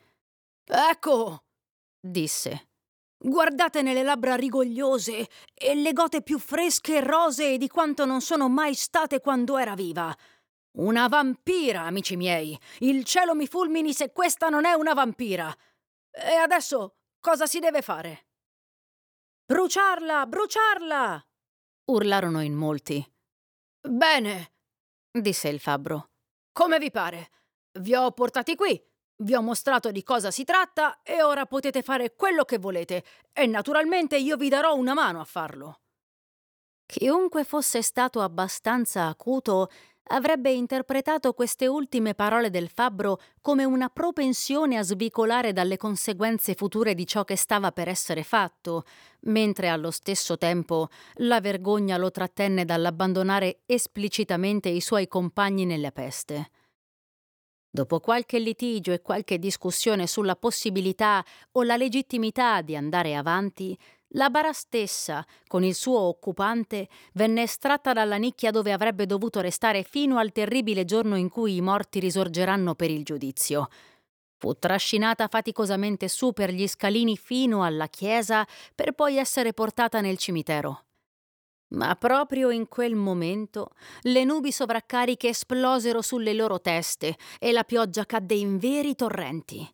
[0.64, 1.44] Ecco,
[2.00, 2.68] disse.
[3.18, 8.48] Guardatene le labbra rigogliose e le gote più fresche e rosee di quanto non sono
[8.48, 10.14] mai state quando era viva.
[10.78, 12.58] Una vampira, amici miei.
[12.80, 15.54] Il cielo mi fulmini se questa non è una vampira.
[16.10, 18.26] E adesso cosa si deve fare?
[19.46, 21.26] Bruciarla, bruciarla!
[21.86, 23.04] urlarono in molti.
[23.80, 24.52] Bene,
[25.10, 26.10] disse il fabbro.
[26.52, 27.30] Come vi pare?
[27.78, 28.82] Vi ho portati qui,
[29.18, 33.46] vi ho mostrato di cosa si tratta e ora potete fare quello che volete e
[33.46, 35.80] naturalmente io vi darò una mano a farlo.
[36.84, 39.70] Chiunque fosse stato abbastanza acuto
[40.08, 46.94] avrebbe interpretato queste ultime parole del fabbro come una propensione a svicolare dalle conseguenze future
[46.94, 48.84] di ciò che stava per essere fatto,
[49.22, 56.50] mentre allo stesso tempo la vergogna lo trattenne dall'abbandonare esplicitamente i suoi compagni nella peste.
[57.76, 61.22] Dopo qualche litigio e qualche discussione sulla possibilità
[61.52, 63.76] o la legittimità di andare avanti,
[64.14, 69.82] la bara stessa, con il suo occupante, venne estratta dalla nicchia dove avrebbe dovuto restare
[69.82, 73.68] fino al terribile giorno in cui i morti risorgeranno per il giudizio.
[74.38, 80.16] Fu trascinata faticosamente su per gli scalini fino alla chiesa per poi essere portata nel
[80.16, 80.85] cimitero.
[81.68, 83.70] Ma proprio in quel momento
[84.02, 89.68] le nubi sovraccariche esplosero sulle loro teste e la pioggia cadde in veri torrenti.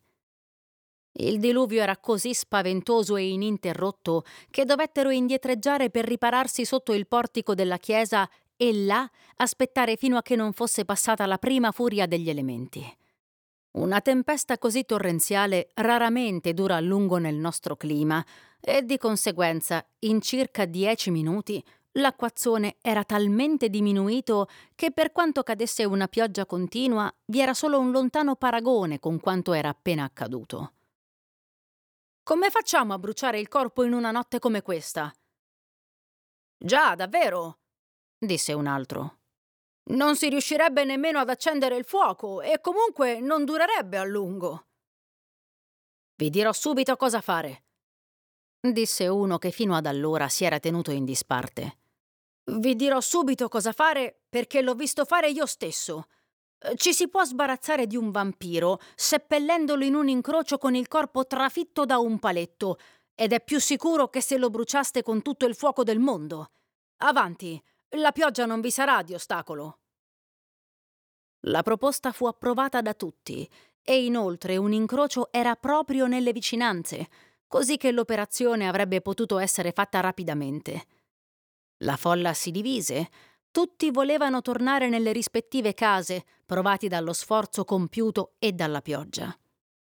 [1.15, 7.53] Il diluvio era così spaventoso e ininterrotto che dovettero indietreggiare per ripararsi sotto il portico
[7.53, 8.27] della chiesa
[8.57, 12.83] e là aspettare fino a che non fosse passata la prima furia degli elementi.
[13.73, 18.23] Una tempesta così torrenziale raramente dura a lungo nel nostro clima
[18.59, 21.63] e di conseguenza in circa dieci minuti
[21.97, 27.91] L'acquazzone era talmente diminuito che per quanto cadesse una pioggia continua vi era solo un
[27.91, 30.73] lontano paragone con quanto era appena accaduto.
[32.23, 35.13] Come facciamo a bruciare il corpo in una notte come questa?
[36.57, 37.59] Già, davvero,
[38.17, 39.19] disse un altro.
[39.91, 44.67] Non si riuscirebbe nemmeno ad accendere il fuoco e comunque non durerebbe a lungo.
[46.15, 47.65] Vi dirò subito cosa fare,
[48.71, 51.81] disse uno che fino ad allora si era tenuto in disparte.
[52.45, 56.07] Vi dirò subito cosa fare perché l'ho visto fare io stesso.
[56.59, 61.25] Eh, ci si può sbarazzare di un vampiro seppellendolo in un incrocio con il corpo
[61.25, 62.77] trafitto da un paletto
[63.15, 66.51] ed è più sicuro che se lo bruciaste con tutto il fuoco del mondo.
[66.97, 67.61] Avanti,
[67.97, 69.79] la pioggia non vi sarà di ostacolo.
[71.47, 73.49] La proposta fu approvata da tutti
[73.81, 77.07] e inoltre un incrocio era proprio nelle vicinanze,
[77.47, 80.85] così che l'operazione avrebbe potuto essere fatta rapidamente.
[81.83, 83.09] La folla si divise.
[83.51, 89.35] Tutti volevano tornare nelle rispettive case, provati dallo sforzo compiuto e dalla pioggia.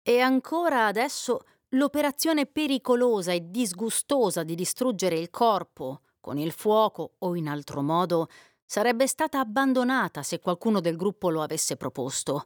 [0.02, 7.36] E ancora adesso l'operazione pericolosa e disgustosa di distruggere il corpo, con il fuoco o
[7.36, 8.28] in altro modo,
[8.64, 12.44] sarebbe stata abbandonata se qualcuno del gruppo lo avesse proposto.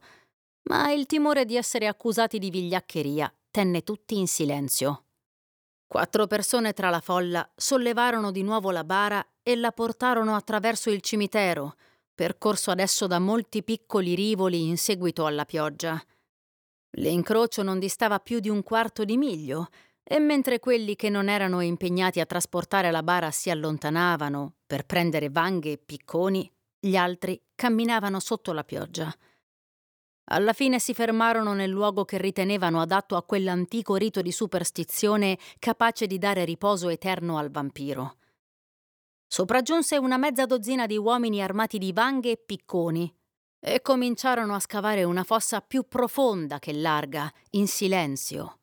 [0.65, 5.05] Ma il timore di essere accusati di vigliaccheria tenne tutti in silenzio.
[5.89, 11.01] Quattro persone tra la folla sollevarono di nuovo la bara e la portarono attraverso il
[11.01, 11.77] cimitero,
[12.15, 15.99] percorso adesso da molti piccoli rivoli in seguito alla pioggia.
[16.99, 19.69] L'incrocio non distava più di un quarto di miglio,
[20.05, 25.31] e mentre quelli che non erano impegnati a trasportare la bara si allontanavano per prendere
[25.31, 29.11] vanghe e picconi, gli altri camminavano sotto la pioggia.
[30.31, 36.07] Alla fine si fermarono nel luogo che ritenevano adatto a quell'antico rito di superstizione capace
[36.07, 38.17] di dare riposo eterno al vampiro.
[39.27, 43.15] Sopraggiunse una mezza dozzina di uomini armati di vanghe e picconi
[43.61, 48.58] e cominciarono a scavare una fossa più profonda che larga, in silenzio.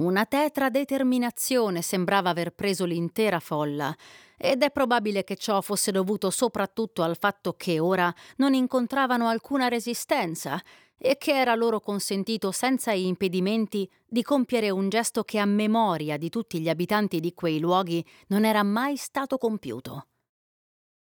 [0.00, 3.94] Una tetra determinazione sembrava aver preso l'intera folla,
[4.38, 9.68] ed è probabile che ciò fosse dovuto soprattutto al fatto che ora non incontravano alcuna
[9.68, 10.58] resistenza
[10.96, 16.30] e che era loro consentito senza impedimenti di compiere un gesto che a memoria di
[16.30, 20.06] tutti gli abitanti di quei luoghi non era mai stato compiuto.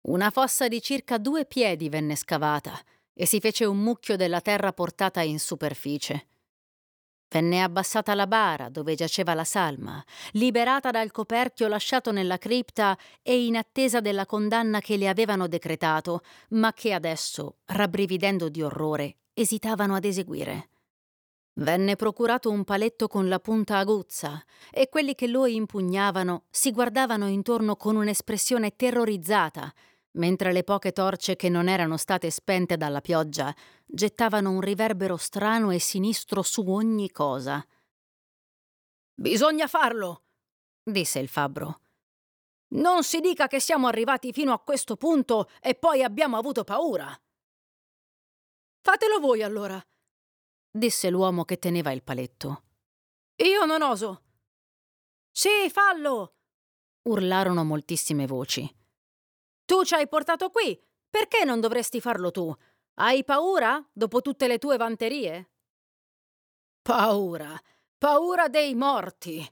[0.08, 2.76] Una fossa di circa due piedi venne scavata
[3.14, 6.26] e si fece un mucchio della terra portata in superficie.
[7.30, 10.02] Venne abbassata la bara dove giaceva la salma,
[10.32, 16.22] liberata dal coperchio lasciato nella cripta e in attesa della condanna che le avevano decretato,
[16.50, 20.70] ma che adesso, rabbrividendo di orrore, esitavano ad eseguire.
[21.58, 27.26] Venne procurato un paletto con la punta aguzza e quelli che lo impugnavano si guardavano
[27.26, 29.70] intorno con un'espressione terrorizzata
[30.12, 33.54] mentre le poche torce che non erano state spente dalla pioggia
[33.90, 37.66] gettavano un riverbero strano e sinistro su ogni cosa.
[39.14, 40.24] Bisogna farlo,
[40.82, 41.80] disse il fabbro.
[42.74, 47.18] Non si dica che siamo arrivati fino a questo punto e poi abbiamo avuto paura.
[48.80, 49.82] Fatelo voi allora,
[50.70, 52.64] disse l'uomo che teneva il paletto.
[53.36, 54.22] Io non oso.
[55.30, 56.34] Sì, fallo!
[57.02, 58.68] urlarono moltissime voci.
[59.64, 60.78] Tu ci hai portato qui.
[61.10, 62.54] Perché non dovresti farlo tu?
[63.00, 65.50] Hai paura dopo tutte le tue vanterie?
[66.82, 67.56] Paura.
[67.96, 69.48] Paura dei morti.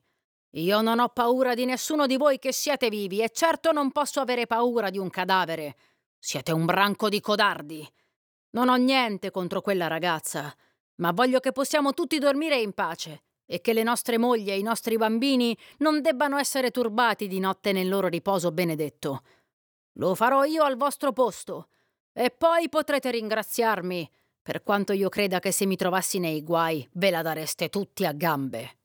[0.56, 4.18] Io non ho paura di nessuno di voi che siete vivi e certo non posso
[4.18, 5.76] avere paura di un cadavere.
[6.18, 7.88] Siete un branco di codardi.
[8.50, 10.52] Non ho niente contro quella ragazza,
[10.96, 14.62] ma voglio che possiamo tutti dormire in pace e che le nostre mogli e i
[14.62, 19.22] nostri bambini non debbano essere turbati di notte nel loro riposo benedetto.
[19.98, 21.68] Lo farò io al vostro posto.
[22.18, 24.10] E poi potrete ringraziarmi,
[24.40, 28.12] per quanto io creda che se mi trovassi nei guai ve la dareste tutti a
[28.12, 28.78] gambe.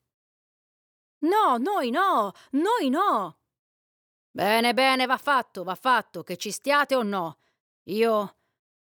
[1.20, 3.38] No, noi no, noi no.
[4.32, 7.38] Bene, bene, va fatto, va fatto, che ci stiate o no.
[7.84, 8.36] Io.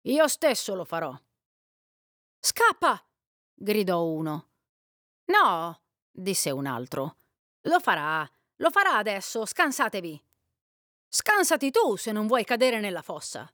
[0.03, 1.13] io stesso lo farò.
[2.39, 3.05] Scappa!
[3.53, 4.51] gridò uno.
[5.25, 7.17] No, disse un altro.
[7.63, 8.25] Lo farà,
[8.55, 10.23] lo farà adesso, scansatevi.
[11.09, 13.51] Scansati tu se non vuoi cadere nella fossa.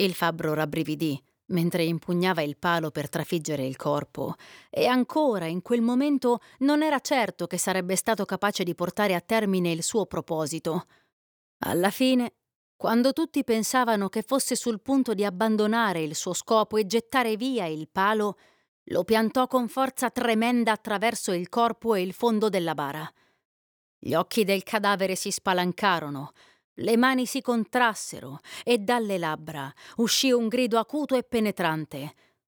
[0.00, 4.34] Il fabbro rabbrividì mentre impugnava il palo per trafiggere il corpo,
[4.70, 9.20] e ancora in quel momento non era certo che sarebbe stato capace di portare a
[9.20, 10.86] termine il suo proposito.
[11.64, 12.34] Alla fine,
[12.76, 17.66] quando tutti pensavano che fosse sul punto di abbandonare il suo scopo e gettare via
[17.66, 18.38] il palo,
[18.84, 23.12] lo piantò con forza tremenda attraverso il corpo e il fondo della bara.
[23.98, 26.32] Gli occhi del cadavere si spalancarono,
[26.80, 32.14] le mani si contrassero e dalle labbra uscì un grido acuto e penetrante,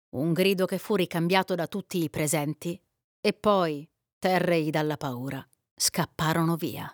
[0.09, 2.79] un grido che fu ricambiato da tutti i presenti,
[3.19, 3.87] e poi,
[4.19, 5.45] terrei dalla paura,
[5.75, 6.89] scapparono via.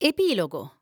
[0.00, 0.74] Epilogo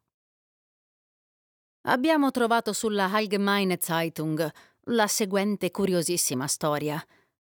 [1.89, 4.53] Abbiamo trovato sulla Allgemeine Zeitung
[4.89, 7.05] la seguente curiosissima storia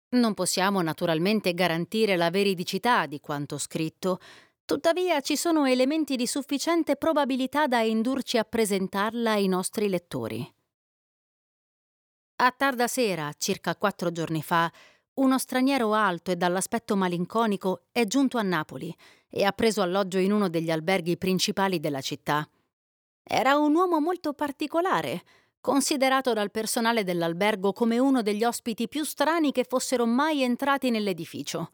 [0.10, 4.20] non possiamo naturalmente garantire la veridicità di quanto scritto,
[4.68, 10.46] tuttavia ci sono elementi di sufficiente probabilità da indurci a presentarla ai nostri lettori.
[12.40, 14.70] A tarda sera, circa quattro giorni fa,
[15.16, 18.94] uno straniero alto e dall'aspetto malinconico è giunto a Napoli
[19.30, 22.46] e ha preso alloggio in uno degli alberghi principali della città.
[23.24, 25.24] Era un uomo molto particolare,
[25.62, 31.70] considerato dal personale dell'albergo come uno degli ospiti più strani che fossero mai entrati nell'edificio.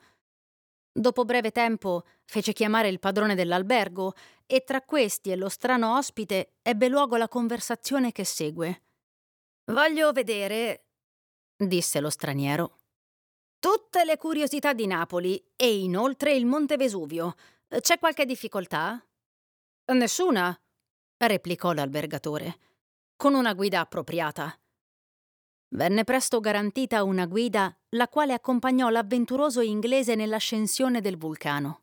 [0.96, 4.14] Dopo breve tempo fece chiamare il padrone dell'albergo
[4.46, 8.84] e tra questi e lo strano ospite ebbe luogo la conversazione che segue.
[9.72, 10.86] Voglio vedere,
[11.58, 12.78] disse lo straniero,
[13.58, 17.34] tutte le curiosità di Napoli e inoltre il Monte Vesuvio.
[17.68, 19.04] C'è qualche difficoltà?
[19.94, 20.56] Nessuna,
[21.18, 22.60] replicò l'albergatore
[23.16, 24.56] con una guida appropriata.
[25.70, 31.82] Venne presto garantita una guida la quale accompagnò l'avventuroso inglese nell'ascensione del vulcano.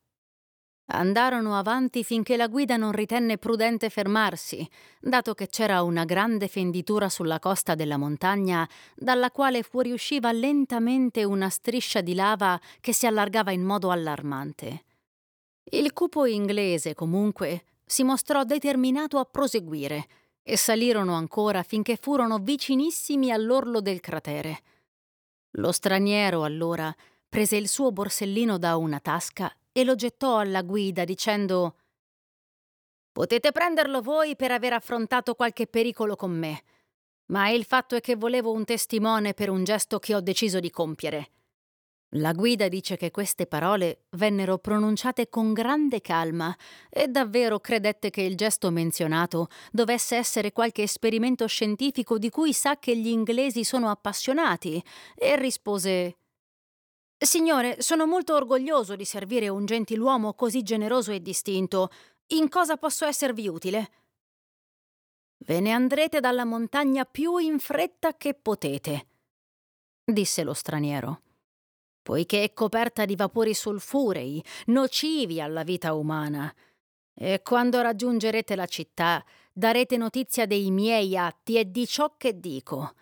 [0.93, 4.69] Andarono avanti finché la guida non ritenne prudente fermarsi,
[5.01, 11.49] dato che c'era una grande fenditura sulla costa della montagna dalla quale fuoriusciva lentamente una
[11.49, 14.85] striscia di lava che si allargava in modo allarmante.
[15.73, 20.09] Il cupo inglese, comunque, si mostrò determinato a proseguire
[20.43, 24.63] e salirono ancora finché furono vicinissimi all'orlo del cratere.
[25.55, 26.95] Lo straniero allora
[27.29, 31.77] prese il suo borsellino da una tasca e lo gettò alla guida dicendo
[33.13, 36.63] Potete prenderlo voi per aver affrontato qualche pericolo con me,
[37.27, 40.71] ma il fatto è che volevo un testimone per un gesto che ho deciso di
[40.71, 41.31] compiere.
[42.15, 46.55] La guida dice che queste parole vennero pronunciate con grande calma
[46.89, 52.79] e davvero credette che il gesto menzionato dovesse essere qualche esperimento scientifico di cui sa
[52.79, 54.83] che gli inglesi sono appassionati
[55.15, 56.17] e rispose
[57.17, 61.91] Signore, sono molto orgoglioso di servire un gentiluomo così generoso e distinto.
[62.29, 63.91] In cosa posso esservi utile?
[65.45, 69.07] Ve ne andrete dalla montagna più in fretta che potete
[70.11, 71.21] disse lo straniero.
[72.11, 76.53] Poiché è coperta di vapori sulfurei, nocivi alla vita umana.
[77.15, 82.95] E quando raggiungerete la città, darete notizia dei miei atti e di ciò che dico.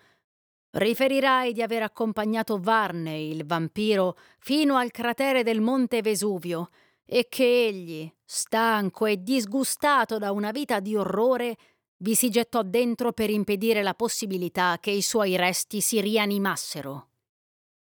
[0.72, 6.68] Riferirai di aver accompagnato Varney, il vampiro, fino al cratere del monte Vesuvio
[7.06, 11.56] e che egli, stanco e disgustato da una vita di orrore,
[12.02, 17.06] vi si gettò dentro per impedire la possibilità che i suoi resti si rianimassero.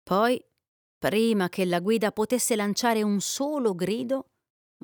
[0.04, 0.40] Poi,
[0.98, 4.30] prima che la guida potesse lanciare un solo grido,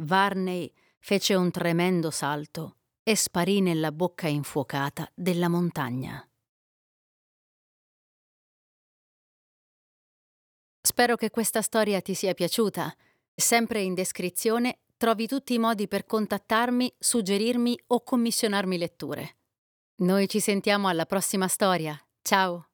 [0.01, 6.27] Varney fece un tremendo salto e sparì nella bocca infuocata della montagna.
[10.81, 12.95] Spero che questa storia ti sia piaciuta.
[13.35, 19.37] Sempre in descrizione trovi tutti i modi per contattarmi, suggerirmi o commissionarmi letture.
[19.97, 21.99] Noi ci sentiamo alla prossima storia.
[22.23, 22.74] Ciao!